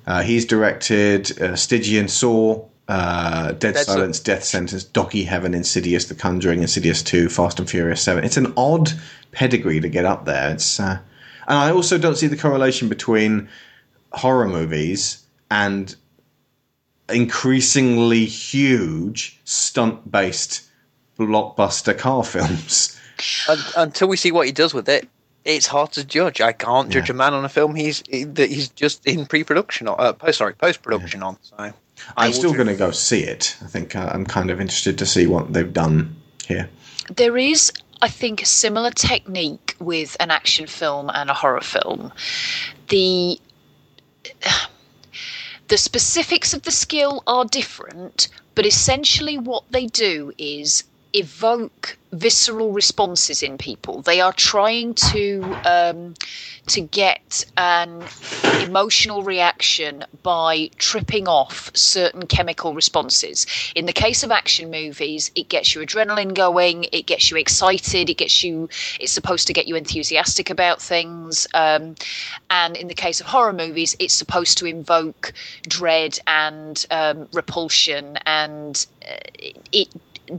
[0.08, 6.06] Uh, he's directed uh, Stygian Saw, uh, Dead, Dead Silence, Death Sentence, Docky Heaven, Insidious,
[6.06, 8.24] The Conjuring, Insidious 2, Fast and Furious 7.
[8.24, 8.92] It's an odd
[9.32, 10.52] pedigree to get up there.
[10.52, 11.00] It's uh,
[11.48, 13.48] And I also don't see the correlation between
[14.12, 15.96] horror movies and
[17.10, 20.62] increasingly huge stunt based
[21.20, 23.00] blockbuster car films.
[23.78, 25.08] Until we see what he does with it,
[25.44, 26.42] it's hard to judge.
[26.42, 30.00] I can't judge a man on a film he's that he's just in pre-production or
[30.00, 31.38] uh, post sorry post production on.
[31.42, 31.74] So I
[32.18, 33.56] I'm still going to go see it.
[33.64, 36.16] I think uh, I'm kind of interested to see what they've done
[36.46, 36.70] here.
[37.16, 37.72] There is,
[38.02, 42.12] I think, a similar technique with an action film and a horror film.
[42.90, 43.40] The
[45.68, 50.84] the specifics of the skill are different, but essentially what they do is
[51.14, 54.02] evoke visceral responses in people.
[54.02, 56.14] They are trying to um,
[56.68, 58.04] to get an
[58.62, 63.46] emotional reaction by tripping off certain chemical responses.
[63.76, 68.10] In the case of action movies, it gets your adrenaline going, it gets you excited,
[68.10, 68.70] it gets you.
[69.00, 71.48] It's supposed to get you enthusiastic about things.
[71.54, 71.96] Um,
[72.50, 75.34] and in the case of horror movies, it's supposed to invoke
[75.68, 79.16] dread and um, repulsion, and uh,
[79.72, 79.90] it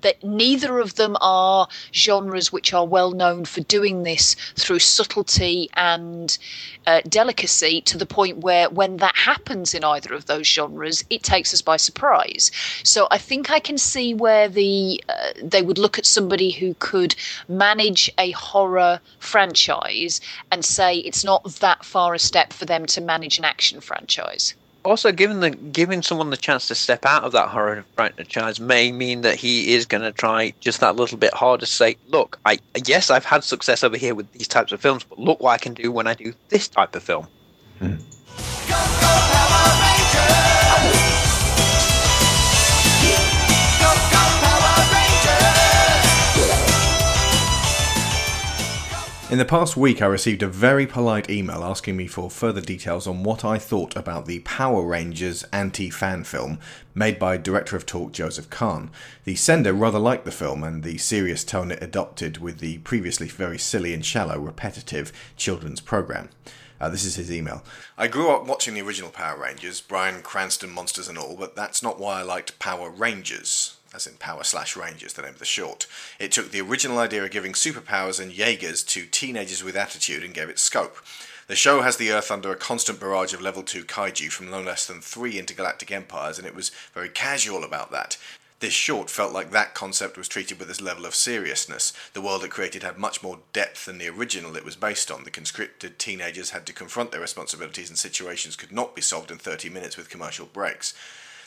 [0.01, 5.69] that neither of them are genres which are well known for doing this through subtlety
[5.75, 6.39] and
[6.87, 11.23] uh, delicacy to the point where when that happens in either of those genres it
[11.23, 12.51] takes us by surprise.
[12.83, 16.75] So i think i can see where the uh, they would look at somebody who
[16.79, 17.15] could
[17.49, 20.21] manage a horror franchise
[20.51, 24.55] and say it's not that far a step for them to manage an action franchise
[24.85, 28.91] Also, giving the giving someone the chance to step out of that horror franchise may
[28.91, 31.65] mean that he is going to try just that little bit harder.
[31.65, 35.05] to Say, look, I yes, I've had success over here with these types of films,
[35.05, 37.29] but look what I can do when I do this type of film.
[37.79, 39.02] Hmm.
[49.33, 53.07] In the past week, I received a very polite email asking me for further details
[53.07, 56.59] on what I thought about the Power Rangers anti fan film
[56.95, 58.91] made by director of Torque Joseph Kahn.
[59.25, 63.27] The sender rather liked the film and the serious tone it adopted with the previously
[63.27, 66.29] very silly and shallow, repetitive children's program.
[66.79, 67.65] Uh, this is his email.
[67.97, 71.83] I grew up watching the original Power Rangers, Bryan Cranston monsters and all, but that's
[71.83, 75.45] not why I liked Power Rangers as in Power slash Rangers, the name of the
[75.45, 75.87] short.
[76.19, 80.35] It took the original idea of giving superpowers and Jaegers to teenagers with attitude and
[80.35, 80.99] gave it scope.
[81.49, 84.61] The show has the Earth under a constant barrage of level 2 kaiju from no
[84.61, 88.17] less than three intergalactic empires, and it was very casual about that.
[88.61, 91.93] This short felt like that concept was treated with this level of seriousness.
[92.13, 95.25] The world it created had much more depth than the original it was based on.
[95.25, 99.39] The conscripted teenagers had to confront their responsibilities, and situations could not be solved in
[99.39, 100.95] 30 minutes with commercial breaks.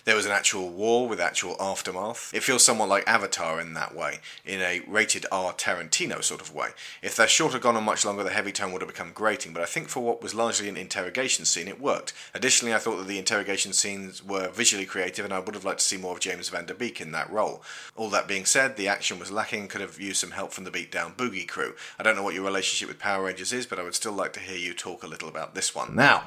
[0.05, 2.31] There was an actual war with actual aftermath.
[2.31, 6.53] It feels somewhat like Avatar in that way, in a rated R Tarantino sort of
[6.53, 6.69] way.
[7.01, 9.51] If the short had gone on much longer, the heavy tone would have become grating,
[9.51, 12.13] but I think for what was largely an interrogation scene, it worked.
[12.35, 15.79] Additionally, I thought that the interrogation scenes were visually creative, and I would have liked
[15.79, 17.63] to see more of James Van Der Beek in that role.
[17.95, 20.71] All that being said, the action was lacking, could have used some help from the
[20.71, 21.73] Beatdown Boogie crew.
[21.97, 24.33] I don't know what your relationship with Power Rangers is, but I would still like
[24.33, 25.95] to hear you talk a little about this one.
[25.95, 26.25] Now,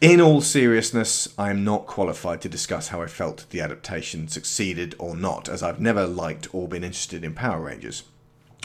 [0.00, 4.94] in all seriousness, I am not qualified to discuss how I felt the adaptation succeeded
[4.98, 8.02] or not, as I've never liked or been interested in Power Rangers.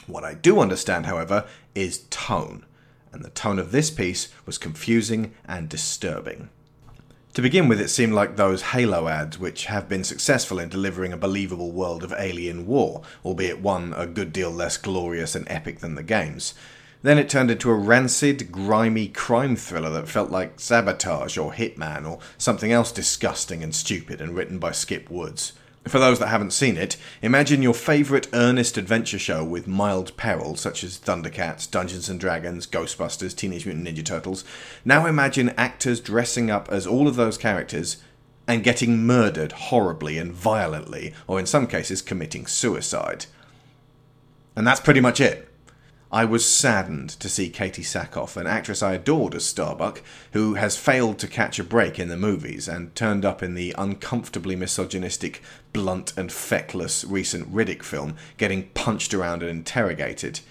[0.08, 2.66] What I do understand, however, is tone,
[3.14, 6.50] and the tone of this piece was confusing and disturbing.
[7.36, 11.14] To begin with, it seemed like those Halo ads, which have been successful in delivering
[11.14, 15.80] a believable world of alien war, albeit one a good deal less glorious and epic
[15.80, 16.54] than the games.
[17.04, 22.08] Then it turned into a rancid, grimy crime thriller that felt like Sabotage or Hitman
[22.08, 25.54] or something else disgusting and stupid and written by Skip Woods.
[25.88, 30.56] For those that haven't seen it, imagine your favourite earnest adventure show with mild peril,
[30.56, 34.46] such as Thundercats, Dungeons and Dragons, Ghostbusters, Teenage Mutant Ninja Turtles.
[34.86, 37.98] Now imagine actors dressing up as all of those characters
[38.48, 43.26] and getting murdered horribly and violently, or in some cases committing suicide.
[44.56, 45.51] And that's pretty much it.
[46.14, 50.02] I was saddened to see Katee Sackhoff, an actress I adored as Starbuck,
[50.34, 53.74] who has failed to catch a break in the movies and turned up in the
[53.78, 55.42] uncomfortably misogynistic,
[55.72, 60.42] blunt, and feckless recent Riddick film, getting punched around and interrogated.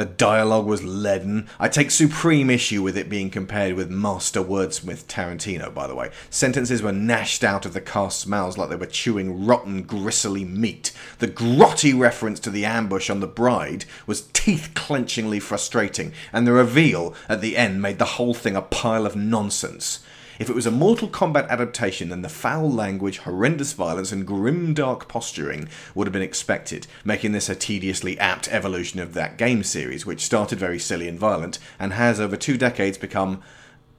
[0.00, 1.46] The dialogue was leaden.
[1.58, 6.08] I take supreme issue with it being compared with master wordsmith Tarantino, by the way.
[6.30, 10.92] Sentences were gnashed out of the cast's mouths like they were chewing rotten, gristly meat.
[11.18, 16.52] The grotty reference to the ambush on the bride was teeth clenchingly frustrating, and the
[16.52, 20.00] reveal at the end made the whole thing a pile of nonsense.
[20.40, 24.72] If it was a Mortal Kombat adaptation, then the foul language, horrendous violence, and grim
[24.72, 29.62] dark posturing would have been expected, making this a tediously apt evolution of that game
[29.62, 33.42] series, which started very silly and violent, and has over two decades become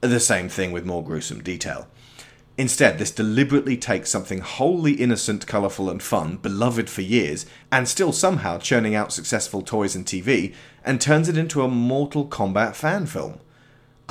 [0.00, 1.86] the same thing with more gruesome detail.
[2.58, 8.10] Instead, this deliberately takes something wholly innocent, colourful, and fun, beloved for years, and still
[8.10, 10.52] somehow churning out successful toys and TV,
[10.84, 13.38] and turns it into a Mortal Kombat fan film.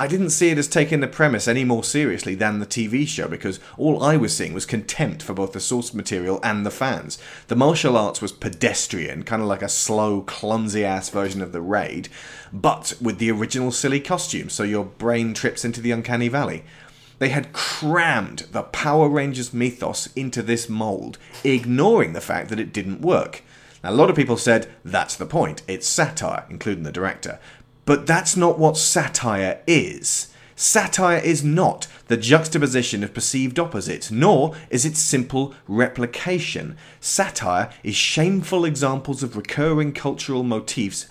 [0.01, 3.27] I didn't see it as taking the premise any more seriously than the TV show
[3.27, 7.19] because all I was seeing was contempt for both the source material and the fans.
[7.49, 11.61] The martial arts was pedestrian, kind of like a slow, clumsy ass version of the
[11.61, 12.09] raid,
[12.51, 16.63] but with the original silly costumes, so your brain trips into the uncanny valley.
[17.19, 22.73] They had crammed the Power Rangers mythos into this mould, ignoring the fact that it
[22.73, 23.43] didn't work.
[23.83, 27.39] Now, a lot of people said that's the point, it's satire, including the director.
[27.85, 30.27] But that's not what satire is.
[30.55, 36.77] Satire is not the juxtaposition of perceived opposites, nor is it simple replication.
[36.99, 41.07] Satire is shameful examples of recurring cultural motifs,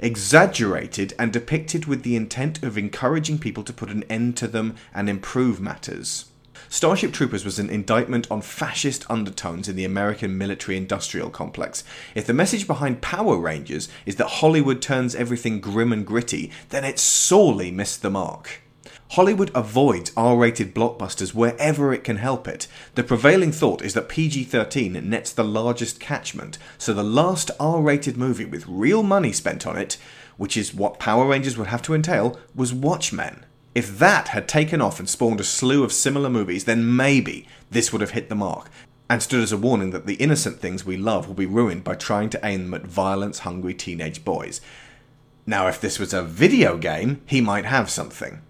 [0.00, 4.74] exaggerated and depicted with the intent of encouraging people to put an end to them
[4.94, 6.26] and improve matters.
[6.68, 11.84] Starship Troopers was an indictment on fascist undertones in the American military industrial complex.
[12.14, 16.84] If the message behind Power Rangers is that Hollywood turns everything grim and gritty, then
[16.84, 18.62] it sorely missed the mark.
[19.10, 22.66] Hollywood avoids R rated blockbusters wherever it can help it.
[22.96, 27.80] The prevailing thought is that PG 13 nets the largest catchment, so the last R
[27.80, 29.96] rated movie with real money spent on it,
[30.36, 33.46] which is what Power Rangers would have to entail, was Watchmen.
[33.76, 37.92] If that had taken off and spawned a slew of similar movies, then maybe this
[37.92, 38.70] would have hit the mark
[39.10, 41.94] and stood as a warning that the innocent things we love will be ruined by
[41.94, 44.62] trying to aim them at violence hungry teenage boys.
[45.44, 48.40] Now, if this was a video game, he might have something.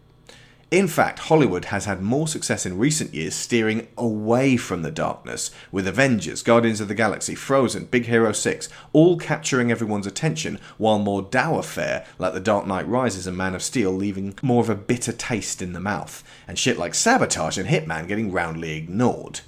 [0.73, 5.53] In fact, Hollywood has had more success in recent years steering away from the darkness,
[5.71, 10.99] with Avengers, Guardians of the Galaxy, Frozen, Big Hero 6 all capturing everyone's attention, while
[10.99, 14.69] more dour fare, like The Dark Knight Rises and Man of Steel, leaving more of
[14.69, 19.43] a bitter taste in the mouth, and shit like Sabotage and Hitman getting roundly ignored.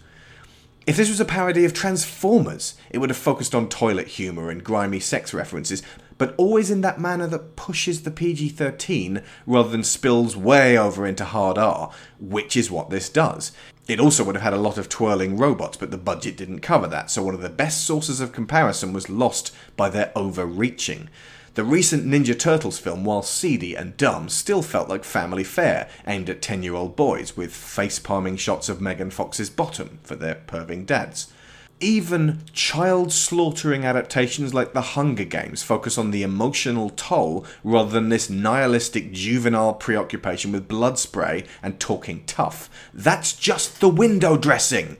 [0.87, 4.62] If this was a parody of Transformers, it would have focused on toilet humour and
[4.62, 5.83] grimy sex references,
[6.19, 11.07] but always in that manner that pushes the PG 13 rather than spills way over
[11.07, 11.91] into hard R,
[12.21, 13.53] which is what this does.
[13.87, 16.87] It also would have had a lot of twirling robots, but the budget didn't cover
[16.89, 21.09] that, so one of the best sources of comparison was lost by their overreaching.
[21.55, 26.29] The recent Ninja Turtles film, while seedy and dumb, still felt like family fare, aimed
[26.29, 30.35] at 10 year old boys, with face palming shots of Megan Fox's bottom for their
[30.35, 31.33] perving dads.
[31.81, 38.09] Even child slaughtering adaptations like The Hunger Games focus on the emotional toll rather than
[38.09, 42.68] this nihilistic juvenile preoccupation with blood spray and talking tough.
[42.93, 44.97] That's just the window dressing!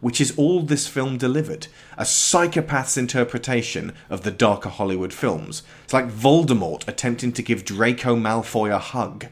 [0.00, 1.66] Which is all this film delivered.
[1.98, 5.64] A psychopath's interpretation of the darker Hollywood films.
[5.82, 9.26] It's like Voldemort attempting to give Draco Malfoy a hug.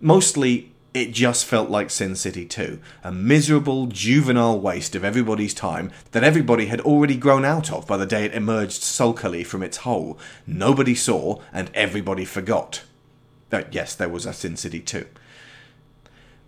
[0.00, 5.90] Mostly, it just felt like Sin City 2, a miserable, juvenile waste of everybody's time
[6.12, 9.78] that everybody had already grown out of by the day it emerged sulkily from its
[9.78, 10.18] hole.
[10.46, 12.80] Nobody saw, and everybody forgot.
[13.52, 15.06] Uh, yes, there was a Sin City 2.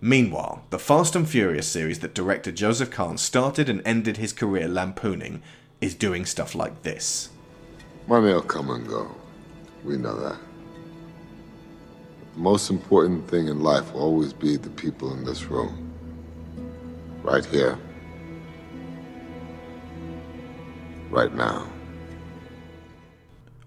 [0.01, 4.66] Meanwhile, the Fast and Furious series that director Joseph Kahn started and ended his career
[4.66, 5.42] lampooning
[5.82, 7.28] is doing stuff like this.
[8.07, 9.14] Money will come and go.
[9.84, 10.47] We know that.
[12.39, 15.93] Most important thing in life will always be the people in this room.
[17.24, 17.76] Right here.
[21.11, 21.68] Right now.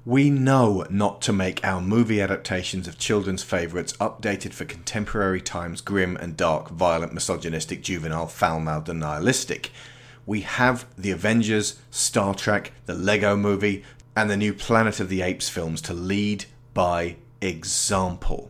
[0.05, 5.81] We know not to make our movie adaptations of children's favourites updated for contemporary times
[5.81, 9.71] grim and dark, violent, misogynistic, juvenile, foul mouthed, and nihilistic.
[10.25, 13.83] We have the Avengers, Star Trek, the Lego movie,
[14.15, 18.49] and the new Planet of the Apes films to lead by example.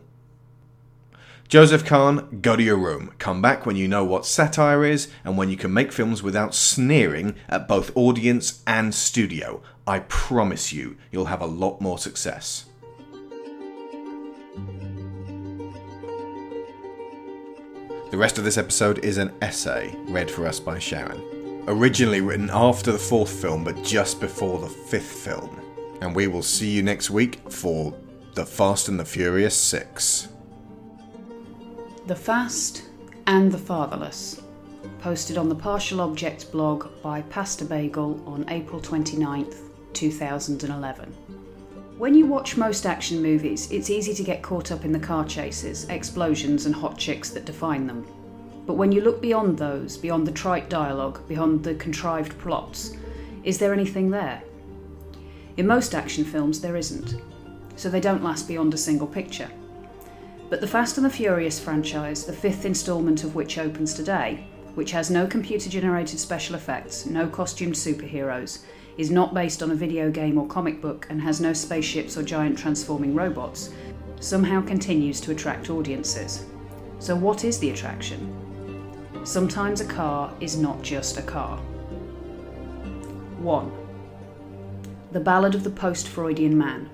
[1.52, 3.12] Joseph Kahn, go to your room.
[3.18, 6.54] Come back when you know what satire is and when you can make films without
[6.54, 9.62] sneering at both audience and studio.
[9.86, 12.70] I promise you, you'll have a lot more success.
[18.10, 21.64] The rest of this episode is an essay read for us by Sharon.
[21.68, 25.60] Originally written after the fourth film, but just before the fifth film.
[26.00, 27.94] And we will see you next week for
[28.36, 30.31] The Fast and the Furious 6.
[32.04, 32.88] The Fast
[33.28, 34.42] and the Fatherless.
[35.00, 39.58] Posted on the Partial Objects blog by Pastabagel on April 29th,
[39.92, 41.12] 2011.
[41.98, 45.24] When you watch most action movies, it's easy to get caught up in the car
[45.24, 48.04] chases, explosions, and hot chicks that define them.
[48.66, 52.96] But when you look beyond those, beyond the trite dialogue, beyond the contrived plots,
[53.44, 54.42] is there anything there?
[55.56, 57.14] In most action films, there isn't,
[57.76, 59.48] so they don't last beyond a single picture.
[60.52, 64.44] But the Fast and the Furious franchise, the fifth instalment of which opens today,
[64.74, 68.58] which has no computer generated special effects, no costumed superheroes,
[68.98, 72.22] is not based on a video game or comic book, and has no spaceships or
[72.22, 73.70] giant transforming robots,
[74.20, 76.44] somehow continues to attract audiences.
[76.98, 79.24] So, what is the attraction?
[79.24, 81.56] Sometimes a car is not just a car.
[83.38, 83.72] 1.
[85.12, 86.90] The Ballad of the Post Freudian Man.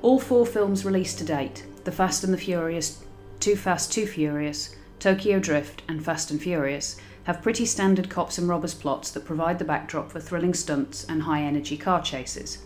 [0.00, 3.04] All four films released to date The Fast and the Furious,
[3.38, 8.48] Too Fast, Too Furious, Tokyo Drift, and Fast and Furious have pretty standard cops and
[8.48, 12.58] robbers plots that provide the backdrop for thrilling stunts and high energy car chases.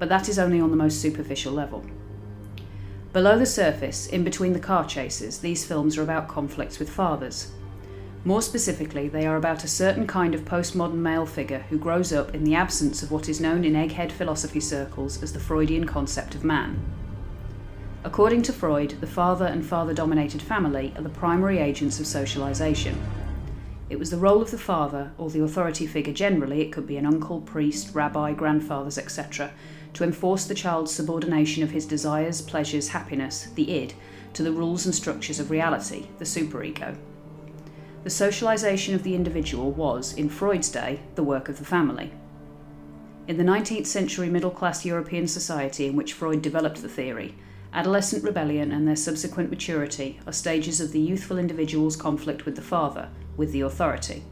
[0.00, 1.84] But that is only on the most superficial level.
[3.12, 7.52] Below the surface, in between the car chases, these films are about conflicts with fathers.
[8.24, 12.34] More specifically, they are about a certain kind of postmodern male figure who grows up
[12.34, 16.34] in the absence of what is known in egghead philosophy circles as the Freudian concept
[16.34, 16.84] of man.
[18.06, 22.96] According to Freud, the father and father dominated family are the primary agents of socialization.
[23.90, 26.98] It was the role of the father, or the authority figure generally, it could be
[26.98, 29.50] an uncle, priest, rabbi, grandfathers, etc.,
[29.94, 33.94] to enforce the child's subordination of his desires, pleasures, happiness, the id,
[34.34, 36.96] to the rules and structures of reality, the superego.
[38.04, 42.12] The socialization of the individual was, in Freud's day, the work of the family.
[43.26, 47.34] In the 19th century middle class European society in which Freud developed the theory,
[47.76, 52.62] adolescent rebellion and their subsequent maturity are stages of the youthful individual's conflict with the
[52.62, 54.22] father, with the authority.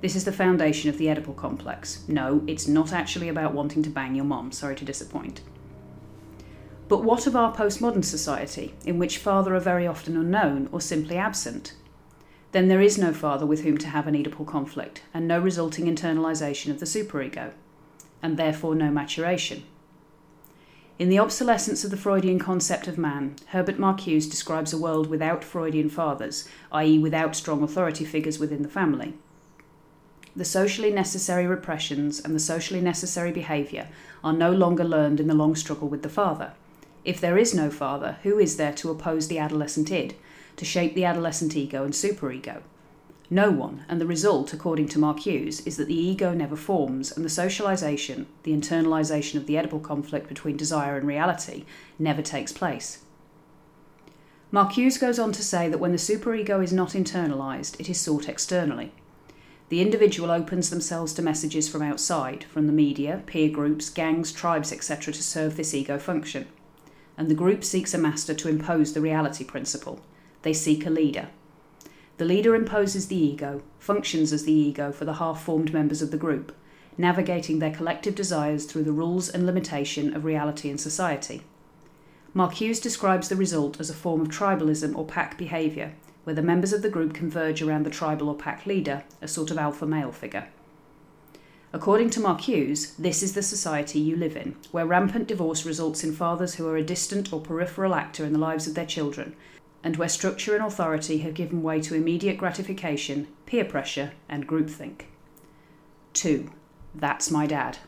[0.00, 2.02] This is the foundation of the Oedipal complex.
[2.08, 5.42] No, it's not actually about wanting to bang your mom, sorry to disappoint.
[6.88, 11.18] But what of our postmodern society, in which father are very often unknown or simply
[11.18, 11.74] absent?
[12.52, 15.84] Then there is no father with whom to have an Oedipal conflict, and no resulting
[15.84, 17.52] internalisation of the superego,
[18.22, 19.64] and therefore no maturation.
[20.98, 25.44] In The Obsolescence of the Freudian Concept of Man, Herbert Marcuse describes a world without
[25.44, 29.14] Freudian fathers, i.e., without strong authority figures within the family.
[30.34, 33.86] The socially necessary repressions and the socially necessary behaviour
[34.24, 36.54] are no longer learned in the long struggle with the father.
[37.04, 40.16] If there is no father, who is there to oppose the adolescent id,
[40.56, 42.62] to shape the adolescent ego and superego?
[43.30, 47.24] No one, and the result, according to Marcuse, is that the ego never forms and
[47.24, 51.64] the socialization, the internalization of the Oedipal conflict between desire and reality,
[51.98, 53.04] never takes place.
[54.50, 58.30] Marcuse goes on to say that when the superego is not internalized, it is sought
[58.30, 58.92] externally.
[59.68, 64.72] The individual opens themselves to messages from outside, from the media, peer groups, gangs, tribes,
[64.72, 66.46] etc., to serve this ego function.
[67.18, 70.00] And the group seeks a master to impose the reality principle.
[70.40, 71.28] They seek a leader.
[72.18, 76.10] The leader imposes the ego, functions as the ego for the half formed members of
[76.10, 76.52] the group,
[76.98, 81.42] navigating their collective desires through the rules and limitation of reality and society.
[82.34, 85.94] Marcuse describes the result as a form of tribalism or pack behaviour,
[86.24, 89.52] where the members of the group converge around the tribal or pack leader, a sort
[89.52, 90.48] of alpha male figure.
[91.72, 96.12] According to Marcuse, this is the society you live in, where rampant divorce results in
[96.12, 99.36] fathers who are a distant or peripheral actor in the lives of their children,
[99.82, 105.02] and where structure and authority have given way to immediate gratification, peer pressure, and groupthink.
[106.14, 106.50] 2.
[106.94, 107.78] That's my dad.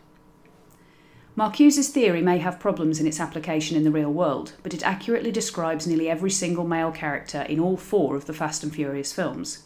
[1.37, 5.31] Marcuse's theory may have problems in its application in the real world, but it accurately
[5.31, 9.63] describes nearly every single male character in all four of the Fast and Furious films.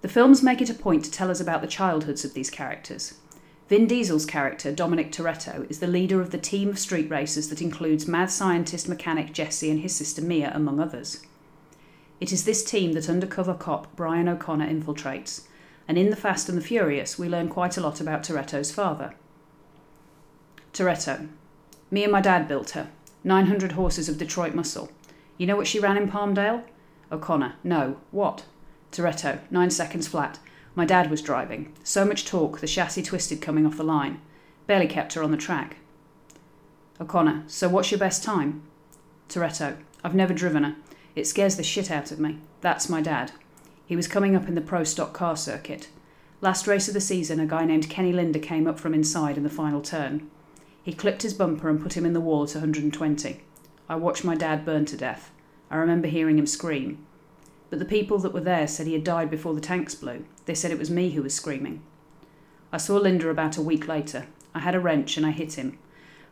[0.00, 3.14] The films make it a point to tell us about the childhoods of these characters.
[3.68, 7.60] Vin Diesel's character, Dominic Toretto, is the leader of the team of street racers that
[7.60, 11.20] includes mad scientist mechanic Jesse and his sister Mia, among others.
[12.18, 15.42] It is this team that undercover cop Brian O'Connor infiltrates,
[15.86, 19.14] and in The Fast and the Furious, we learn quite a lot about Toretto's father.
[20.72, 21.28] Toretto.
[21.90, 22.88] Me and my dad built her.
[23.22, 24.90] 900 horses of Detroit muscle.
[25.36, 26.62] You know what she ran in Palmdale?
[27.12, 27.56] O'Connor.
[27.62, 27.98] No.
[28.12, 28.44] What?
[28.92, 29.40] Toretto.
[29.50, 30.38] Nine seconds flat.
[30.78, 31.72] My dad was driving.
[31.82, 34.20] So much torque, the chassis twisted coming off the line.
[34.68, 35.78] Barely kept her on the track.
[37.00, 37.42] O'Connor.
[37.48, 38.62] So what's your best time?
[39.28, 39.78] Toretto.
[40.04, 40.76] I've never driven her.
[41.16, 42.38] It scares the shit out of me.
[42.60, 43.32] That's my dad.
[43.86, 45.88] He was coming up in the pro stock car circuit.
[46.40, 49.42] Last race of the season, a guy named Kenny Linder came up from inside in
[49.42, 50.30] the final turn.
[50.84, 53.40] He clipped his bumper and put him in the wall at 120.
[53.88, 55.32] I watched my dad burn to death.
[55.72, 57.04] I remember hearing him scream.
[57.70, 60.24] But the people that were there said he had died before the tanks blew.
[60.46, 61.82] They said it was me who was screaming.
[62.72, 64.26] I saw Linder about a week later.
[64.54, 65.78] I had a wrench and I hit him.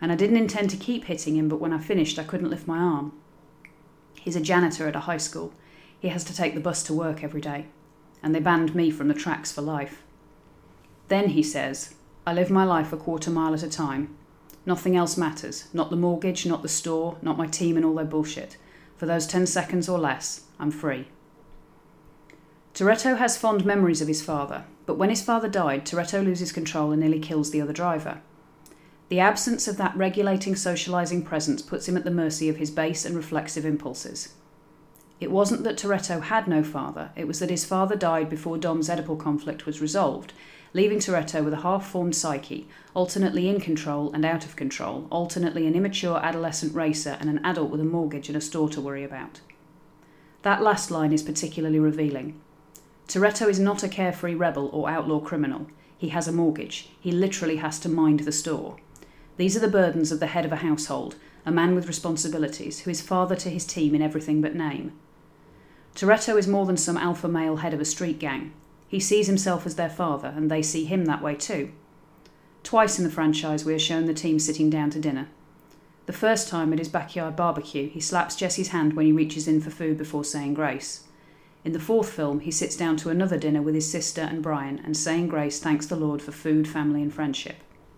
[0.00, 2.66] And I didn't intend to keep hitting him, but when I finished, I couldn't lift
[2.66, 3.12] my arm.
[4.14, 5.52] He's a janitor at a high school.
[5.98, 7.66] He has to take the bus to work every day.
[8.22, 10.02] And they banned me from the tracks for life.
[11.08, 11.94] Then, he says,
[12.26, 14.16] I live my life a quarter mile at a time.
[14.66, 15.68] Nothing else matters.
[15.72, 18.56] Not the mortgage, not the store, not my team and all their bullshit.
[18.96, 21.06] For those 10 seconds or less, I'm free.
[22.76, 26.92] Toretto has fond memories of his father, but when his father died, Toretto loses control
[26.92, 28.20] and nearly kills the other driver.
[29.08, 33.06] The absence of that regulating, socialising presence puts him at the mercy of his base
[33.06, 34.34] and reflexive impulses.
[35.20, 38.90] It wasn't that Toretto had no father, it was that his father died before Dom's
[38.90, 40.34] Oedipal conflict was resolved,
[40.74, 45.66] leaving Toretto with a half formed psyche, alternately in control and out of control, alternately
[45.66, 49.02] an immature adolescent racer and an adult with a mortgage and a store to worry
[49.02, 49.40] about.
[50.42, 52.38] That last line is particularly revealing.
[53.08, 55.68] Toretto is not a carefree rebel or outlaw criminal.
[55.96, 56.90] He has a mortgage.
[57.00, 58.76] He literally has to mind the store.
[59.36, 62.90] These are the burdens of the head of a household, a man with responsibilities, who
[62.90, 64.92] is father to his team in everything but name.
[65.94, 68.52] Toretto is more than some alpha male head of a street gang.
[68.88, 71.72] He sees himself as their father, and they see him that way too.
[72.62, 75.28] Twice in the franchise, we are shown the team sitting down to dinner.
[76.06, 79.60] The first time at his backyard barbecue, he slaps Jesse's hand when he reaches in
[79.60, 81.05] for food before saying grace.
[81.66, 84.80] In the fourth film, he sits down to another dinner with his sister and Brian,
[84.84, 87.56] and saying grace thanks the Lord for food, family, and friendship.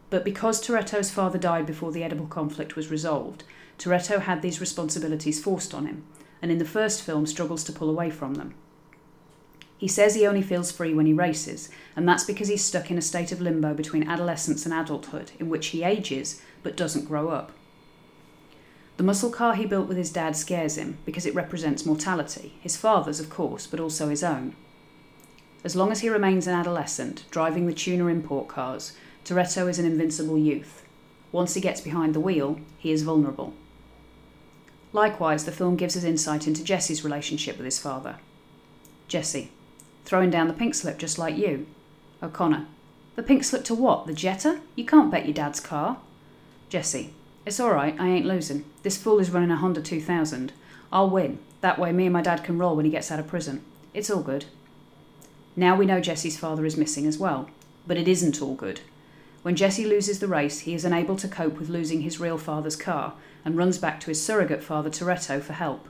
[0.08, 3.44] But because Toretto's father died before the Oedipal conflict was resolved,
[3.76, 6.06] Toretto had these responsibilities forced on him,
[6.40, 8.54] and in the first film struggles to pull away from them.
[9.76, 12.96] He says he only feels free when he races, and that's because he's stuck in
[12.96, 17.28] a state of limbo between adolescence and adulthood, in which he ages but doesn't grow
[17.28, 17.52] up.
[18.98, 22.76] The muscle car he built with his dad scares him because it represents mortality, his
[22.76, 24.56] father's, of course, but also his own.
[25.62, 29.86] As long as he remains an adolescent, driving the tuner import cars, Toretto is an
[29.86, 30.84] invincible youth.
[31.30, 33.54] Once he gets behind the wheel, he is vulnerable.
[34.92, 38.16] Likewise, the film gives us insight into Jesse's relationship with his father.
[39.06, 39.52] Jesse,
[40.04, 41.68] throwing down the pink slip just like you.
[42.20, 42.66] O'Connor,
[43.14, 44.06] the pink slip to what?
[44.06, 44.60] The Jetta?
[44.74, 45.98] You can't bet your dad's car.
[46.68, 47.14] Jesse,
[47.48, 48.66] it's all right, I ain't losing.
[48.82, 50.52] This fool is running a Honda 2000.
[50.92, 51.38] I'll win.
[51.62, 53.64] That way, me and my dad can roll when he gets out of prison.
[53.94, 54.44] It's all good.
[55.56, 57.48] Now we know Jesse's father is missing as well.
[57.86, 58.80] But it isn't all good.
[59.40, 62.76] When Jesse loses the race, he is unable to cope with losing his real father's
[62.76, 63.14] car
[63.46, 65.88] and runs back to his surrogate father, Toretto, for help.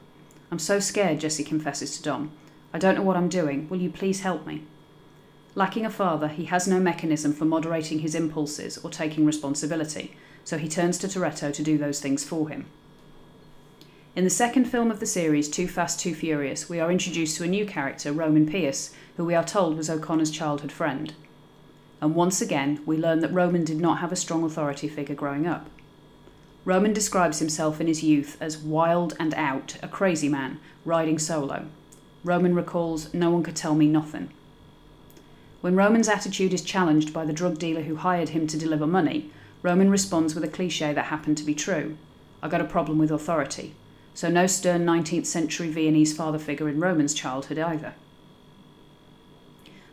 [0.53, 2.31] I'm so scared, Jesse confesses to Dom.
[2.73, 3.69] I don't know what I'm doing.
[3.69, 4.63] Will you please help me?
[5.57, 10.15] Lacking a father, he has no mechanism for moderating his impulses or taking responsibility,
[10.49, 12.65] so he turns to Toretto to do those things for him.
[14.17, 17.45] In the second film of the series, Too Fast, Too Furious, we are introduced to
[17.45, 21.13] a new character, Roman Pearce, who we are told was O'Connor's childhood friend.
[22.01, 25.47] And once again, we learn that Roman did not have a strong authority figure growing
[25.47, 25.69] up.
[26.65, 31.67] Roman describes himself in his youth as wild and out, a crazy man, riding solo.
[32.25, 34.31] Roman recalls, No one could tell me nothing.
[35.61, 39.31] When Roman's attitude is challenged by the drug dealer who hired him to deliver money,
[39.63, 41.97] Roman responds with a cliche that happened to be true
[42.41, 43.75] I got a problem with authority.
[44.15, 47.95] So, no stern 19th century Viennese father figure in Roman's childhood either.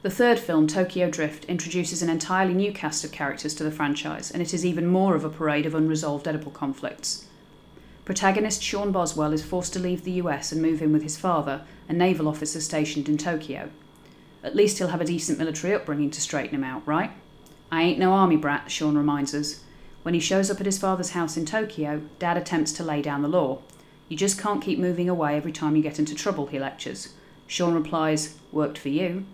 [0.03, 4.29] The third film, Tokyo Drift, introduces an entirely new cast of characters to the franchise,
[4.29, 7.25] and it is even more of a parade of unresolved Oedipal conflicts.
[8.03, 11.65] Protagonist Sean Boswell is forced to leave the US and move in with his father,
[11.89, 13.71] a naval officer stationed in Tokyo.
[14.43, 17.11] At least he'll have a decent military upbringing to straighten him out, right?
[17.75, 19.61] I ain't no army brat, Sean reminds us.
[20.03, 23.21] When he shows up at his father's house in Tokyo, Dad attempts to lay down
[23.21, 23.59] the law.
[24.07, 27.15] You just can't keep moving away every time you get into trouble, he lectures.
[27.47, 29.25] Sean replies, Worked for you.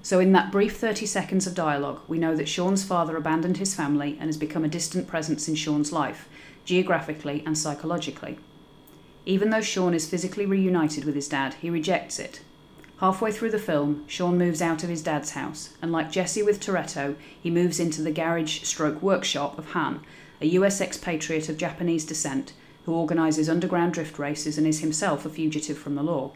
[0.00, 3.74] So, in that brief 30 seconds of dialogue, we know that Sean's father abandoned his
[3.74, 6.26] family and has become a distant presence in Sean's life,
[6.64, 8.38] geographically and psychologically.
[9.26, 12.40] Even though Sean is physically reunited with his dad, he rejects it.
[13.00, 16.58] Halfway through the film, Sean moves out of his dad's house, and like Jesse with
[16.58, 20.00] Toretto, he moves into the garage stroke workshop of Han,
[20.40, 22.54] a US expatriate of Japanese descent
[22.86, 26.32] who organises underground drift races and is himself a fugitive from the law.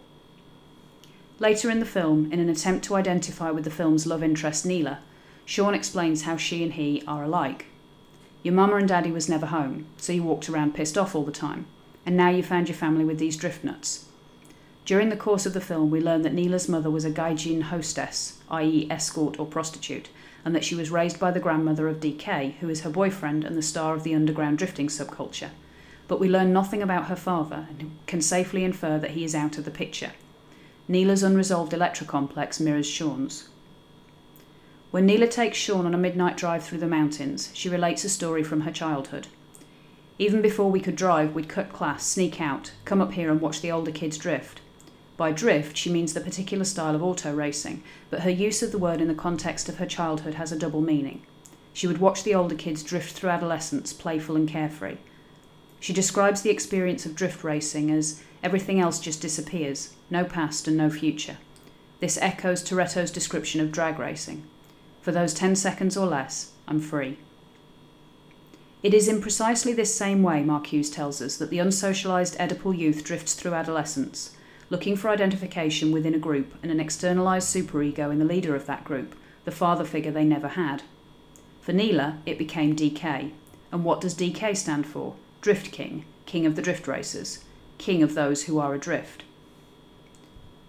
[1.40, 5.00] Later in the film, in an attempt to identify with the film's love interest Neela,
[5.44, 7.66] Sean explains how she and he are alike.
[8.44, 11.32] Your mama and daddy was never home, so you walked around pissed off all the
[11.32, 11.66] time,
[12.06, 14.06] and now you found your family with these drift nuts.
[14.84, 18.38] During the course of the film, we learn that Neela's mother was a gaijin hostess,
[18.50, 20.08] i.e., escort or prostitute,
[20.44, 23.56] and that she was raised by the grandmother of DK, who is her boyfriend and
[23.56, 25.50] the star of the underground drifting subculture.
[26.08, 29.56] But we learn nothing about her father and can safely infer that he is out
[29.56, 30.12] of the picture.
[30.88, 33.48] Neela's unresolved Electra complex mirrors Sean's.
[34.90, 38.42] When Neela takes Sean on a midnight drive through the mountains, she relates a story
[38.42, 39.28] from her childhood.
[40.18, 43.60] Even before we could drive, we'd cut class, sneak out, come up here and watch
[43.60, 44.60] the older kids drift.
[45.22, 48.78] By drift, she means the particular style of auto racing, but her use of the
[48.78, 51.22] word in the context of her childhood has a double meaning.
[51.72, 54.96] She would watch the older kids drift through adolescence, playful and carefree.
[55.78, 60.76] She describes the experience of drift racing as everything else just disappears, no past and
[60.76, 61.36] no future.
[62.00, 64.42] This echoes Toretto's description of drag racing.
[65.02, 67.16] For those 10 seconds or less, I'm free.
[68.82, 73.04] It is in precisely this same way, Marcuse tells us, that the unsocialized Oedipal youth
[73.04, 74.32] drifts through adolescence,
[74.72, 78.84] looking for identification within a group and an externalized superego in the leader of that
[78.84, 79.14] group,
[79.44, 80.82] the father figure they never had.
[81.60, 83.32] For Neela, it became DK.
[83.70, 85.14] And what does DK stand for?
[85.42, 87.44] Drift King, King of the Drift Racers,
[87.76, 89.24] King of those who are adrift.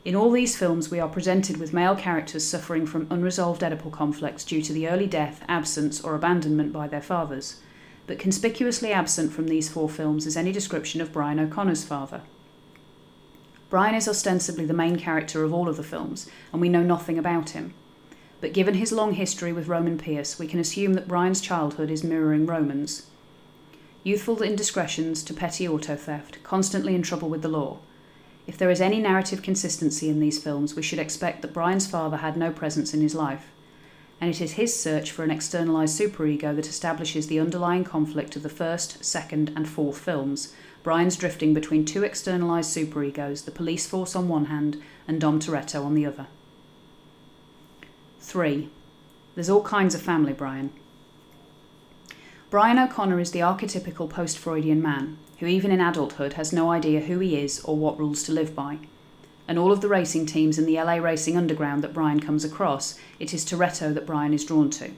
[0.04, 4.44] In all these films, we are presented with male characters suffering from unresolved Oedipal conflicts
[4.44, 7.62] due to the early death, absence, or abandonment by their fathers.
[8.06, 12.24] But conspicuously absent from these four films is any description of Brian O'Connor's father.
[13.74, 17.18] Brian is ostensibly the main character of all of the films, and we know nothing
[17.18, 17.74] about him.
[18.40, 22.04] But given his long history with Roman Pearce, we can assume that Brian's childhood is
[22.04, 23.08] mirroring Roman's
[24.04, 27.80] youthful indiscretions to petty auto theft, constantly in trouble with the law.
[28.46, 32.18] If there is any narrative consistency in these films, we should expect that Brian's father
[32.18, 33.48] had no presence in his life.
[34.22, 38.44] And it is his search for an externalized superego that establishes the underlying conflict of
[38.44, 40.54] the first, second, and fourth films.
[40.84, 45.84] Brian's drifting between two externalized superegos, the police force on one hand and Dom Toretto
[45.84, 46.28] on the other.
[48.20, 48.70] 3.
[49.36, 50.72] There's all kinds of family, Brian.
[52.50, 57.00] Brian O'Connor is the archetypical post Freudian man, who even in adulthood has no idea
[57.00, 58.80] who he is or what rules to live by.
[59.48, 63.00] And all of the racing teams in the LA Racing Underground that Brian comes across,
[63.20, 64.92] it is Toretto that Brian is drawn to.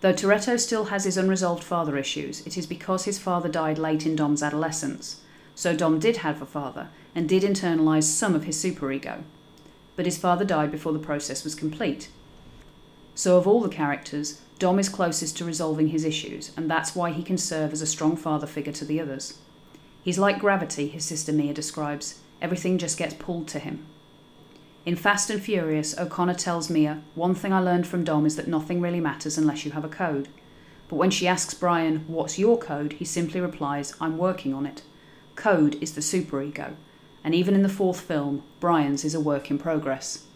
[0.00, 4.04] Though Toretto still has his unresolved father issues, it is because his father died late
[4.04, 5.22] in Dom's adolescence.
[5.54, 9.22] So Dom did have a father and did internalize some of his superego.
[9.96, 12.10] But his father died before the process was complete.
[13.14, 17.12] So, of all the characters, Dom is closest to resolving his issues, and that's why
[17.12, 19.38] he can serve as a strong father figure to the others.
[20.02, 22.20] He's like gravity, his sister Mia describes.
[22.42, 23.86] Everything just gets pulled to him.
[24.86, 28.46] In Fast and Furious, O'Connor tells Mia, One thing I learned from Dom is that
[28.46, 30.28] nothing really matters unless you have a code.
[30.86, 32.92] But when she asks Brian, What's your code?
[32.92, 34.82] he simply replies, I'm working on it.
[35.34, 36.76] Code is the superego,
[37.24, 40.26] and even in the fourth film, Brian's is a work in progress.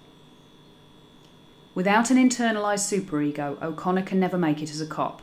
[1.72, 5.22] Without an internalized superego, O'Connor can never make it as a cop.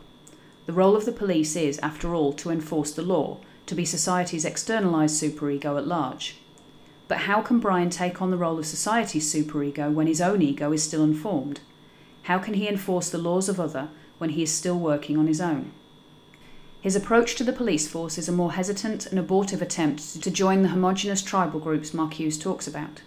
[0.67, 4.45] The role of the police is, after all, to enforce the law, to be society's
[4.45, 6.37] externalized superego at large.
[7.07, 10.71] But how can Brian take on the role of society's superego when his own ego
[10.73, 11.61] is still unformed?
[12.23, 15.39] How can he enforce the laws of other when he is still working on his
[15.39, 15.71] own?
[16.81, 20.61] His approach to the police force is a more hesitant and abortive attempt to join
[20.61, 23.01] the homogenous tribal groups Marcuse talks about.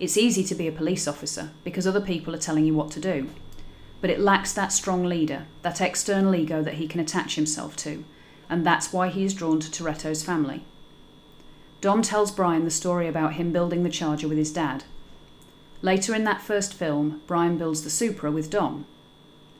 [0.00, 3.00] It's easy to be a police officer because other people are telling you what to
[3.00, 3.30] do,
[4.00, 8.04] but it lacks that strong leader, that external ego that he can attach himself to,
[8.50, 10.64] and that's why he is drawn to Toretto's family.
[11.84, 14.84] Dom tells Brian the story about him building the Charger with his dad.
[15.82, 18.86] Later in that first film, Brian builds the Supra with Dom.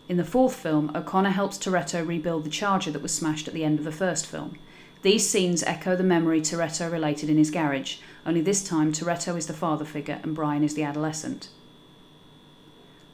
[0.09, 3.63] In the fourth film, O'Connor helps Toretto rebuild the Charger that was smashed at the
[3.63, 4.57] end of the first film.
[5.03, 9.47] These scenes echo the memory Toretto related in his garage, only this time Toretto is
[9.47, 11.49] the father figure and Brian is the adolescent.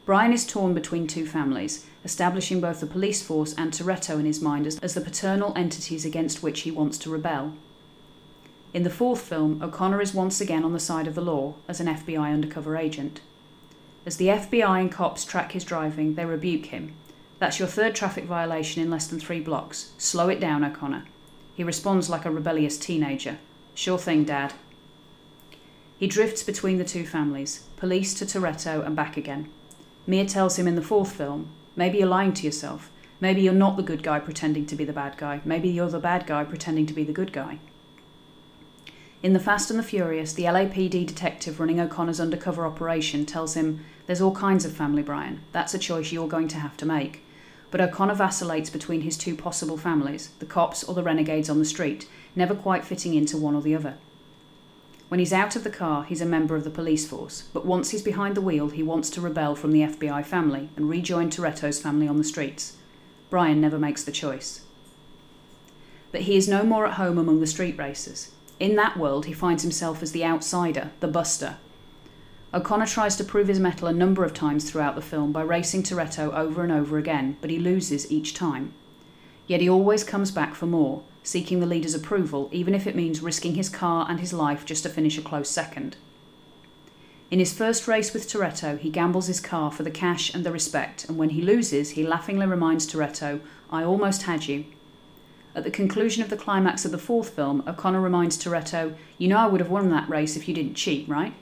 [0.07, 4.41] Brian is torn between two families, establishing both the police force and Toretto in his
[4.41, 7.55] mind as, as the paternal entities against which he wants to rebel.
[8.73, 11.81] In the fourth film, O'Connor is once again on the side of the law as
[11.81, 13.21] an FBI undercover agent.
[14.07, 16.95] As the FBI and cops track his driving, they rebuke him.
[17.41, 19.93] That's your third traffic violation in less than three blocks.
[19.99, 21.05] Slow it down, O'Connor.
[21.57, 23.39] He responds like a rebellious teenager.
[23.75, 24.55] Sure thing, Dad.
[25.99, 29.51] He drifts between the two families, police to Toretto and back again.
[30.07, 32.91] Mia tells him in the fourth film, maybe you're lying to yourself.
[33.21, 35.41] Maybe you're not the good guy pretending to be the bad guy.
[35.45, 37.59] Maybe you're the bad guy pretending to be the good guy.
[39.23, 43.85] In The Fast and the Furious, the LAPD detective running O'Connor's undercover operation tells him,
[44.07, 45.43] There's all kinds of family, Brian.
[45.53, 47.23] That's a choice you're going to have to make.
[47.71, 51.67] But O'Connor vacillates between his two possible families, the cops or the renegades on the
[51.67, 53.99] street, never quite fitting into one or the other.
[55.09, 57.91] When he's out of the car, he's a member of the police force, but once
[57.91, 61.79] he's behind the wheel, he wants to rebel from the FBI family and rejoin Toretto's
[61.79, 62.79] family on the streets.
[63.29, 64.63] Brian never makes the choice.
[66.11, 68.31] But he is no more at home among the street racers.
[68.61, 71.57] In that world, he finds himself as the outsider, the buster.
[72.53, 75.83] O'Connor tries to prove his mettle a number of times throughout the film by racing
[75.83, 78.75] Toretto over and over again, but he loses each time.
[79.47, 83.23] Yet he always comes back for more, seeking the leader's approval, even if it means
[83.23, 85.97] risking his car and his life just to finish a close second.
[87.31, 90.53] In his first race with Toretto, he gambles his car for the cash and the
[90.53, 94.67] respect, and when he loses, he laughingly reminds Toretto, I almost had you.
[95.61, 99.37] At the conclusion of the climax of the fourth film, O'Connor reminds Toretto, You know
[99.37, 101.35] I would have won that race if you didn't cheat, right?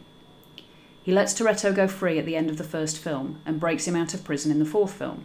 [1.05, 3.95] He lets Toretto go free at the end of the first film and breaks him
[3.95, 5.25] out of prison in the fourth film.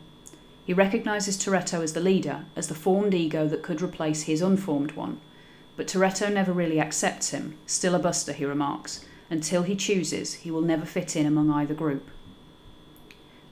[0.64, 4.92] He recognises Toretto as the leader, as the formed ego that could replace his unformed
[4.92, 5.20] one.
[5.76, 9.04] But Toretto never really accepts him, still a buster, he remarks.
[9.28, 12.12] Until he chooses, he will never fit in among either group.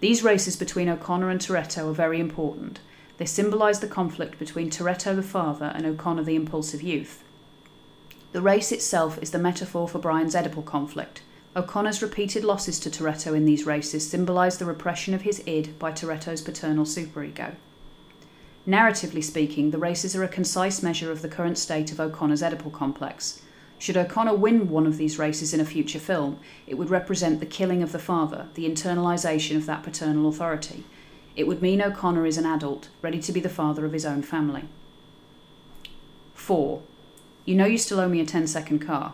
[0.02, 2.80] These races between O'Connor and Toretto are very important.
[3.22, 7.24] They symbolise the conflict between Toretto the father and O'Connor the impulsive youth.
[8.32, 11.22] The race itself is the metaphor for Brian's Oedipal conflict,
[11.56, 15.92] O'Connor's repeated losses to Toretto in these races symbolise the repression of his id by
[15.92, 17.54] Toretto's paternal superego.
[18.68, 22.74] Narratively speaking, the races are a concise measure of the current state of O'Connor's Oedipal
[22.74, 23.44] complex.
[23.78, 27.46] Should O'Connor win one of these races in a future film, it would represent the
[27.46, 30.86] killing of the father, the internalisation of that paternal authority.
[31.36, 34.22] It would mean O'Connor is an adult, ready to be the father of his own
[34.22, 34.66] family.
[36.34, 36.82] 4.
[37.46, 39.14] You know you still owe me a 10 second car.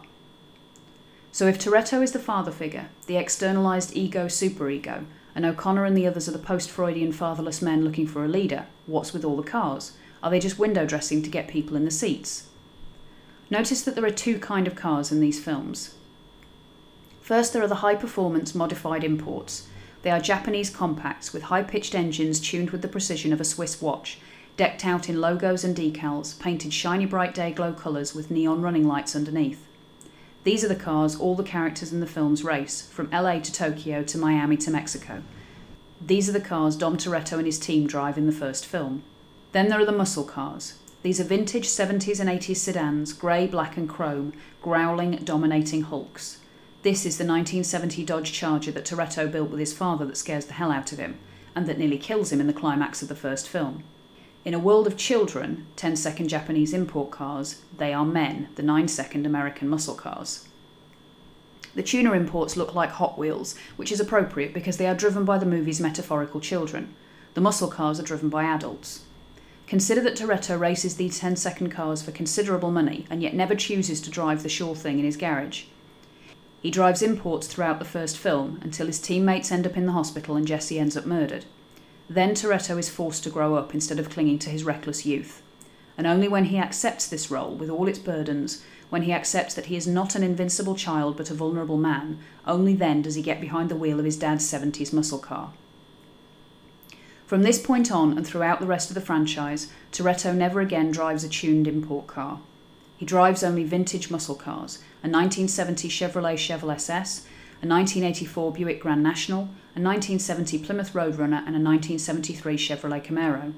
[1.32, 6.08] So if Toretto is the father figure, the externalized ego superego, and O'Connor and the
[6.08, 9.44] others are the post Freudian fatherless men looking for a leader, what's with all the
[9.44, 9.96] cars?
[10.24, 12.48] Are they just window dressing to get people in the seats?
[13.52, 15.94] Notice that there are two kind of cars in these films.
[17.22, 19.68] First, there are the high performance modified imports.
[20.08, 23.82] They are Japanese compacts with high pitched engines tuned with the precision of a Swiss
[23.82, 24.20] watch,
[24.56, 28.88] decked out in logos and decals, painted shiny bright day glow colours with neon running
[28.88, 29.68] lights underneath.
[30.46, 34.02] These are the cars all the characters in the films race, from LA to Tokyo
[34.04, 35.24] to Miami to Mexico.
[36.00, 39.04] These are the cars Dom Toretto and his team drive in the first film.
[39.52, 40.76] Then there are the muscle cars.
[41.04, 44.32] These are vintage 70s and 80s sedans, grey, black, and chrome,
[44.62, 46.38] growling, dominating hulks.
[46.84, 50.54] This is the 1970 Dodge Charger that Toretto built with his father that scares the
[50.54, 51.18] hell out of him,
[51.56, 53.84] and that nearly kills him in the climax of the first film.
[54.46, 58.88] In a world of children, 10 second Japanese import cars, they are men, the 9
[58.88, 60.48] second American muscle cars.
[61.74, 65.40] The tuner imports look like Hot Wheels, which is appropriate because they are driven by
[65.40, 66.94] the movie's metaphorical children.
[67.34, 69.04] The muscle cars are driven by adults.
[69.66, 74.00] Consider that Toretto races these 10 second cars for considerable money and yet never chooses
[74.02, 75.66] to drive the sure thing in his garage.
[76.62, 80.36] He drives imports throughout the first film until his teammates end up in the hospital
[80.36, 81.46] and Jesse ends up murdered.
[82.10, 85.42] Then Toretto is forced to grow up instead of clinging to his reckless youth.
[85.98, 89.66] And only when he accepts this role with all its burdens, when he accepts that
[89.66, 93.42] he is not an invincible child but a vulnerable man, only then does he get
[93.42, 95.52] behind the wheel of his dad's 70s muscle car.
[97.26, 101.26] From this point on and throughout the rest of the franchise, Toretto never again drives
[101.26, 102.40] a tuned import car.
[102.96, 107.26] He drives only vintage muscle cars a 1970 Chevrolet Chevelle SS,
[107.62, 109.42] a 1984 Buick Grand National,
[109.76, 113.54] a 1970 Plymouth Roadrunner, and a 1973 Chevrolet Camaro.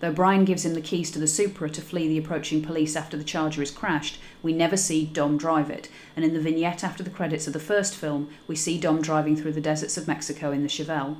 [0.00, 3.16] Though Brian gives him the keys to the Supra to flee the approaching police after
[3.16, 7.04] the Charger is crashed, we never see Dom drive it, and in the vignette after
[7.04, 10.50] the credits of the first film, we see Dom driving through the deserts of Mexico
[10.50, 11.18] in the Chevelle.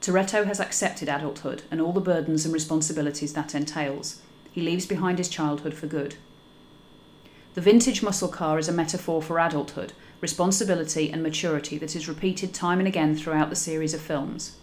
[0.00, 4.22] Toretto has accepted adulthood and all the burdens and responsibilities that entails.
[4.50, 6.14] He leaves behind his childhood for good.
[7.54, 12.54] The vintage muscle car is a metaphor for adulthood, responsibility, and maturity that is repeated
[12.54, 14.56] time and again throughout the series of films.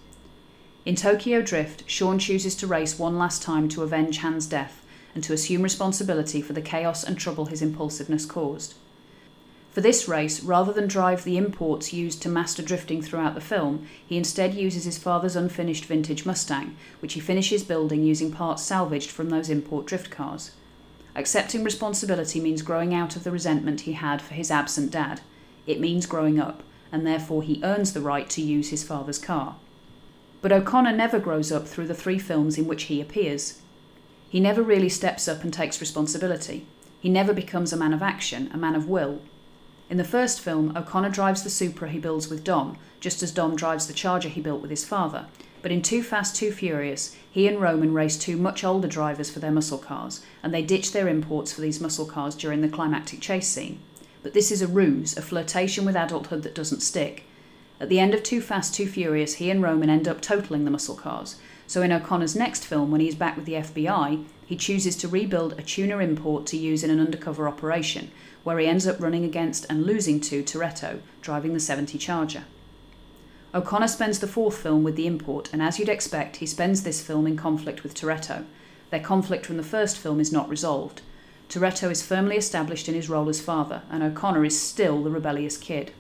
[0.86, 5.22] In Tokyo Drift, Sean chooses to race one last time to avenge Han's death and
[5.26, 8.76] to assume responsibility for the chaos and trouble his impulsiveness caused.
[9.72, 13.86] For this race, rather than drive the imports used to master drifting throughout the film,
[14.08, 19.12] he instead uses his father's unfinished vintage Mustang, which he finishes building using parts salvaged
[19.12, 20.52] from those import drift cars.
[21.18, 25.20] Accepting responsibility means growing out of the resentment he had for his absent dad.
[25.66, 29.58] It means growing up, and therefore he earns the right to use his father's car.
[30.42, 33.60] But O'Connor never grows up through the three films in which he appears.
[34.30, 36.66] He never really steps up and takes responsibility.
[37.02, 39.20] He never becomes a man of action, a man of will,
[39.90, 43.56] in the first film, O'Connor drives the Supra he builds with Dom, just as Dom
[43.56, 45.28] drives the Charger he built with his father.
[45.68, 49.40] But in Too Fast, Too Furious, he and Roman race two much older drivers for
[49.40, 53.20] their muscle cars, and they ditch their imports for these muscle cars during the climactic
[53.20, 53.82] chase scene.
[54.24, 57.26] But this is a ruse, a flirtation with adulthood that doesn't stick.
[57.82, 60.72] At the end of Too Fast, Too Furious, he and Roman end up totaling the
[60.72, 61.36] muscle cars.
[61.68, 65.60] So in O'Connor's next film, when he's back with the FBI, he chooses to rebuild
[65.60, 68.10] a tuner import to use in an undercover operation,
[68.46, 72.46] where he ends up running against and losing to Toretto, driving the 70 Charger.
[73.54, 77.02] O'Connor spends the fourth film with the import, and as you'd expect, he spends this
[77.02, 78.46] film in conflict with Toretto.
[78.90, 81.02] Their conflict from the first film is not resolved.
[81.50, 85.58] Toretto is firmly established in his role as father, and O'Connor is still the rebellious
[85.58, 85.92] kid.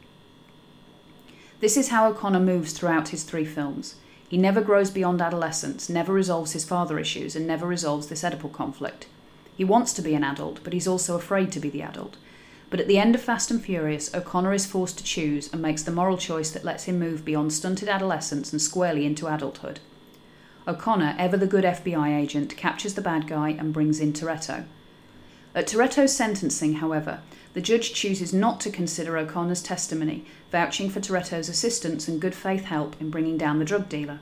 [1.61, 3.95] This is how O'Connor moves throughout his three films.
[4.27, 8.51] He never grows beyond adolescence, never resolves his father issues, and never resolves this Oedipal
[8.51, 9.07] conflict.
[9.55, 12.17] He wants to be an adult, but he's also afraid to be the adult.
[12.69, 15.83] But at the end of Fast and Furious, O'Connor is forced to choose and makes
[15.83, 19.79] the moral choice that lets him move beyond stunted adolescence and squarely into adulthood.
[20.67, 24.65] O'Connor, ever the good FBI agent, captures the bad guy and brings in Toretto.
[25.55, 27.21] At Toretto's sentencing, however,
[27.53, 32.65] the judge chooses not to consider O'Connor's testimony, vouching for Toretto's assistance and good faith
[32.65, 34.19] help in bringing down the drug dealer.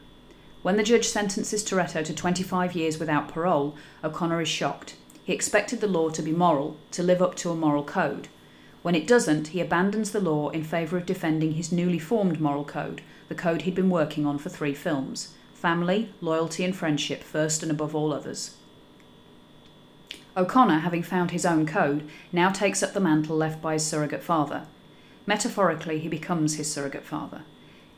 [0.62, 4.96] When the judge sentences Toretto to 25 years without parole, O'Connor is shocked.
[5.24, 8.28] He expected the law to be moral, to live up to a moral code.
[8.86, 12.64] When it doesn't, he abandons the law in favour of defending his newly formed moral
[12.64, 17.64] code, the code he'd been working on for three films family, loyalty, and friendship first
[17.64, 18.58] and above all others.
[20.38, 24.22] O'Connor, having found his own code, now takes up the mantle left by his surrogate
[24.22, 24.68] father.
[25.26, 27.42] Metaphorically, he becomes his surrogate father.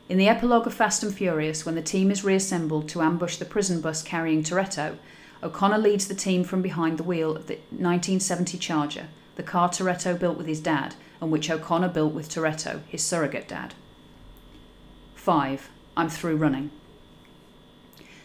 [0.08, 3.44] In the epilogue of Fast and Furious, when the team is reassembled to ambush the
[3.44, 4.96] prison bus carrying Toretto,
[5.42, 9.08] O'Connor leads the team from behind the wheel of the 1970 Charger,
[9.38, 13.46] the car Toretto built with his dad, and which O'Connor built with Toretto, his surrogate
[13.46, 13.72] dad.
[15.14, 15.70] 5.
[15.96, 16.72] I'm through running.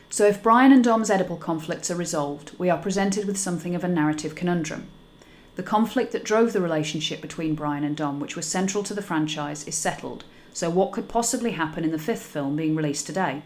[0.09, 3.83] So, if Brian and Dom's Oedipal conflicts are resolved, we are presented with something of
[3.83, 4.87] a narrative conundrum.
[5.55, 9.03] The conflict that drove the relationship between Brian and Dom, which was central to the
[9.03, 13.43] franchise, is settled, so what could possibly happen in the fifth film being released today?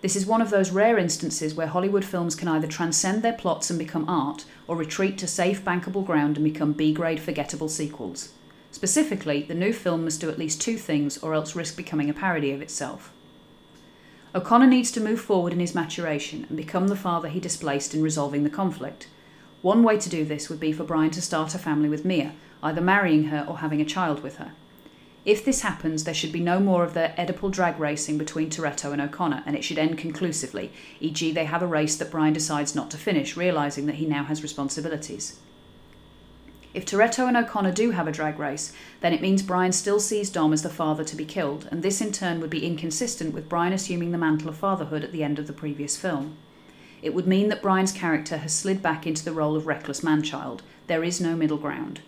[0.00, 3.68] This is one of those rare instances where Hollywood films can either transcend their plots
[3.68, 8.32] and become art, or retreat to safe, bankable ground and become B grade, forgettable sequels.
[8.70, 12.14] Specifically, the new film must do at least two things, or else risk becoming a
[12.14, 13.12] parody of itself.
[14.34, 18.02] O'Connor needs to move forward in his maturation and become the father he displaced in
[18.02, 19.08] resolving the conflict.
[19.60, 22.32] One way to do this would be for Brian to start a family with Mia,
[22.62, 24.52] either marrying her or having a child with her.
[25.24, 28.92] If this happens, there should be no more of the Oedipal drag racing between Toretto
[28.92, 32.74] and O'Connor, and it should end conclusively, e.g., they have a race that Brian decides
[32.74, 35.38] not to finish, realising that he now has responsibilities.
[36.72, 40.30] If Toretto and O'Connor do have a drag race, then it means Brian still sees
[40.30, 43.48] Dom as the father to be killed, and this in turn would be inconsistent with
[43.48, 46.36] Brian assuming the mantle of fatherhood at the end of the previous film.
[47.02, 50.62] It would mean that Brian's character has slid back into the role of reckless manchild.
[50.86, 52.00] There is no middle ground.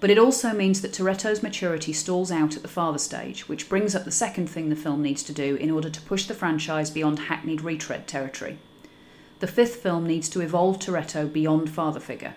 [0.00, 3.94] But it also means that Toretto's maturity stalls out at the father stage, which brings
[3.94, 6.90] up the second thing the film needs to do in order to push the franchise
[6.90, 8.58] beyond hackneyed retread territory.
[9.40, 12.34] The fifth film needs to evolve Toretto beyond father figure.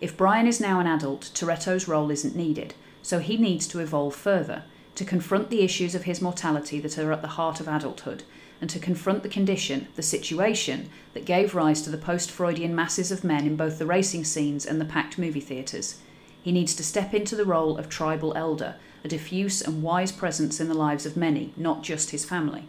[0.00, 4.14] If Brian is now an adult, Toretto's role isn't needed, so he needs to evolve
[4.14, 4.64] further,
[4.96, 8.24] to confront the issues of his mortality that are at the heart of adulthood,
[8.60, 13.12] and to confront the condition, the situation, that gave rise to the post Freudian masses
[13.12, 15.98] of men in both the racing scenes and the packed movie theatres.
[16.46, 20.60] He needs to step into the role of tribal elder, a diffuse and wise presence
[20.60, 22.68] in the lives of many, not just his family.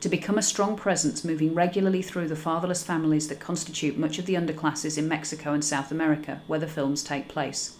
[0.00, 4.24] To become a strong presence moving regularly through the fatherless families that constitute much of
[4.24, 7.76] the underclasses in Mexico and South America, where the films take place.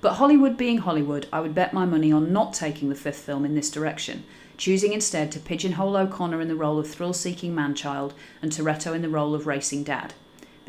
[0.00, 3.44] But Hollywood being Hollywood, I would bet my money on not taking the fifth film
[3.44, 4.24] in this direction,
[4.56, 9.02] choosing instead to pigeonhole O'Connor in the role of thrill seeking manchild and Toretto in
[9.02, 10.12] the role of racing dad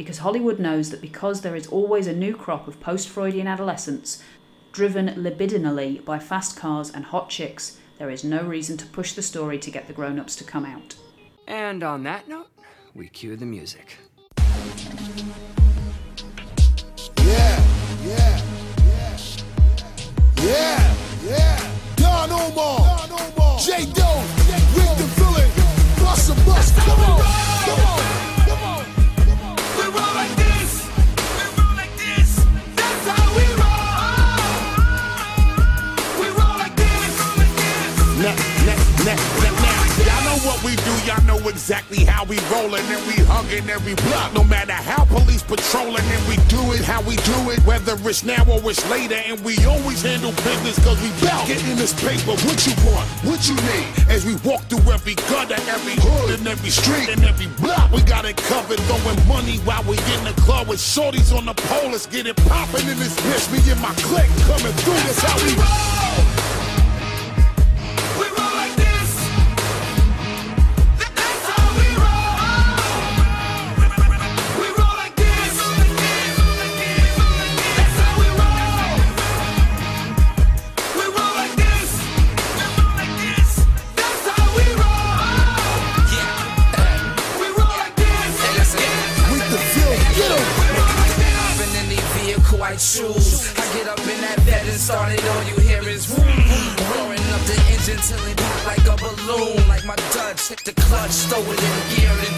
[0.02, 4.24] because Hollywood knows that because there is always a new crop of post Freudian adolescents
[4.72, 9.22] driven libidinally by fast cars and hot chicks, there is no reason to push the
[9.22, 10.96] story to get the grown ups to come out.
[11.48, 12.48] And on that note,
[12.96, 14.00] we cue the music.
[17.20, 17.64] Yeah,
[18.04, 18.42] yeah,
[18.88, 19.18] yeah,
[20.38, 21.72] yeah, yeah.
[21.98, 23.60] Don Omar, Don Omar.
[23.60, 23.86] J.
[23.86, 26.76] Doe, Reek da Villian, Bust a Bust.
[26.76, 28.21] Come on, come on.
[29.94, 30.51] What
[40.72, 44.34] we do, y'all know exactly how we rollin' and we huggin' every block.
[44.34, 48.24] No matter how police patrolin' and we do it how we do it, whether it's
[48.24, 49.20] now or it's later.
[49.28, 52.40] And we always handle business cause we bout getting this paper.
[52.48, 53.08] What you want?
[53.28, 53.92] What you need?
[54.08, 58.02] As we walk through every gutter, every hood, and every street, and every block, we
[58.04, 58.80] got it covered.
[58.88, 61.92] Throwing money while we in the club with shorties on the pole.
[61.92, 63.52] Let's get it poppin' in this bitch.
[63.52, 65.04] Me and my clique coming through.
[65.04, 66.41] That's how we roll.
[93.02, 93.54] Shoes.
[93.58, 97.44] I get up in that bed and start it, all you hear is roaring up
[97.50, 99.68] the engine till it pop like a balloon.
[99.68, 102.38] Like my Dutch hit the clutch, throw it in gear and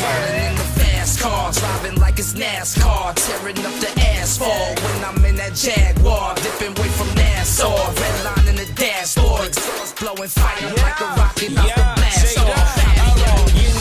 [0.00, 5.24] Rolling in the fast car, driving like it's NASCAR, tearing up the asphalt when I'm
[5.24, 10.74] in that Jaguar, dipping away from Nassau, red line in the dashboard, exhaust blowing fire
[10.84, 12.79] like a rocket out the blast off.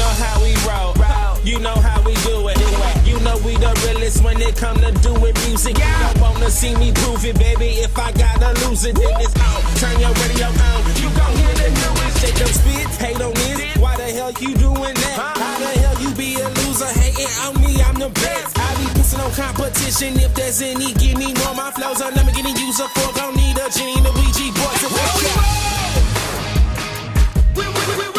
[0.09, 0.97] Know how we roll,
[1.45, 2.57] you know how we do it.
[3.05, 5.77] You know we the realest when it come to doing music.
[5.77, 7.77] You don't wanna see me prove it, baby.
[7.85, 9.61] If I gotta lose it, then it's out.
[9.77, 10.81] Turn your radio on.
[10.97, 12.25] You gon' hear the newest.
[12.25, 13.77] Shake them spit, hate on this.
[13.77, 15.13] Why the hell you doing that?
[15.13, 16.89] How the hell you be a loser?
[16.89, 18.57] Hating on me, I'm the best.
[18.57, 20.17] I be pissing on competition.
[20.17, 21.53] If there's any, give me more.
[21.53, 23.13] My flows are never getting used up for.
[23.13, 25.49] Don't need a genie and a Ouija boy to work out.
[28.01, 28.18] here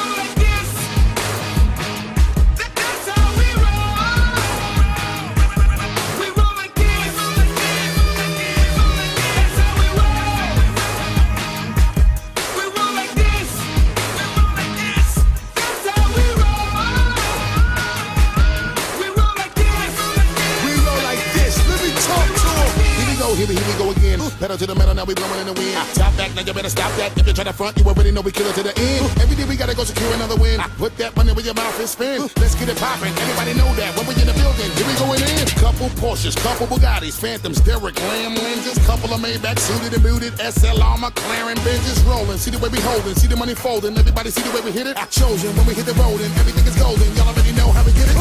[24.40, 25.76] Pedal to the metal, now we blowing in the wind.
[25.92, 27.12] Top back, now you better stop that.
[27.12, 29.04] If you try to front, you already know we kill it to the end.
[29.20, 30.56] Every day we gotta go secure another win.
[30.80, 32.24] Put that money where your mouth is spin.
[32.40, 33.12] Let's get it poppin'.
[33.20, 35.44] Everybody know that when we in the building, here we going in.
[35.60, 40.96] Couple Porsches, couple Bugattis, Phantoms, Derek Lamb lenses, couple of Maybach suited and booted, SLR,
[40.96, 42.40] McLaren, Benz rollin'.
[42.40, 43.92] See the way we holdin', see the money foldin'.
[43.92, 44.96] Everybody see the way we hit it.
[44.96, 47.04] I chosen when we hit the road and everything is golden.
[47.12, 48.16] Y'all already know how we get it.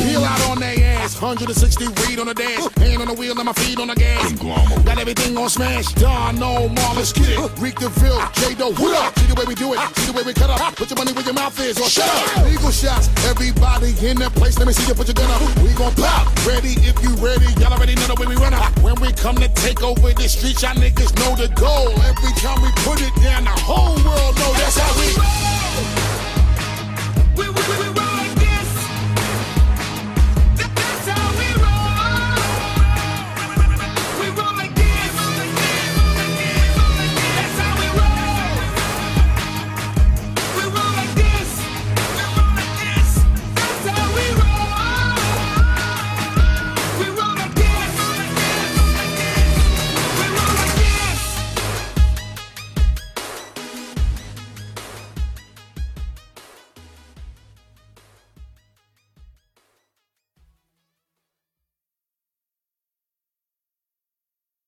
[0.00, 1.52] Peel out on their ass, 160
[2.08, 4.32] read on the dash, hand on the wheel and my feet on the gas.
[4.88, 5.86] Got everything on smash.
[5.98, 7.38] Don, no, more, let's get it.
[7.58, 9.18] Reek the Ville, J Do, what up?
[9.18, 10.76] See the way we do it, see the way we cut up.
[10.76, 12.46] Put your money where your mouth is, or shut up.
[12.46, 15.42] Legal shots, Everybody in the place, let me see you put your gun up.
[15.58, 16.30] We gon' pop.
[16.46, 17.50] Ready if you ready.
[17.58, 18.70] Y'all already know the way we run up.
[18.80, 21.90] When we come to take over the streets, y'all niggas know the goal.
[22.06, 25.49] Every time we put it down, the whole world know that's how we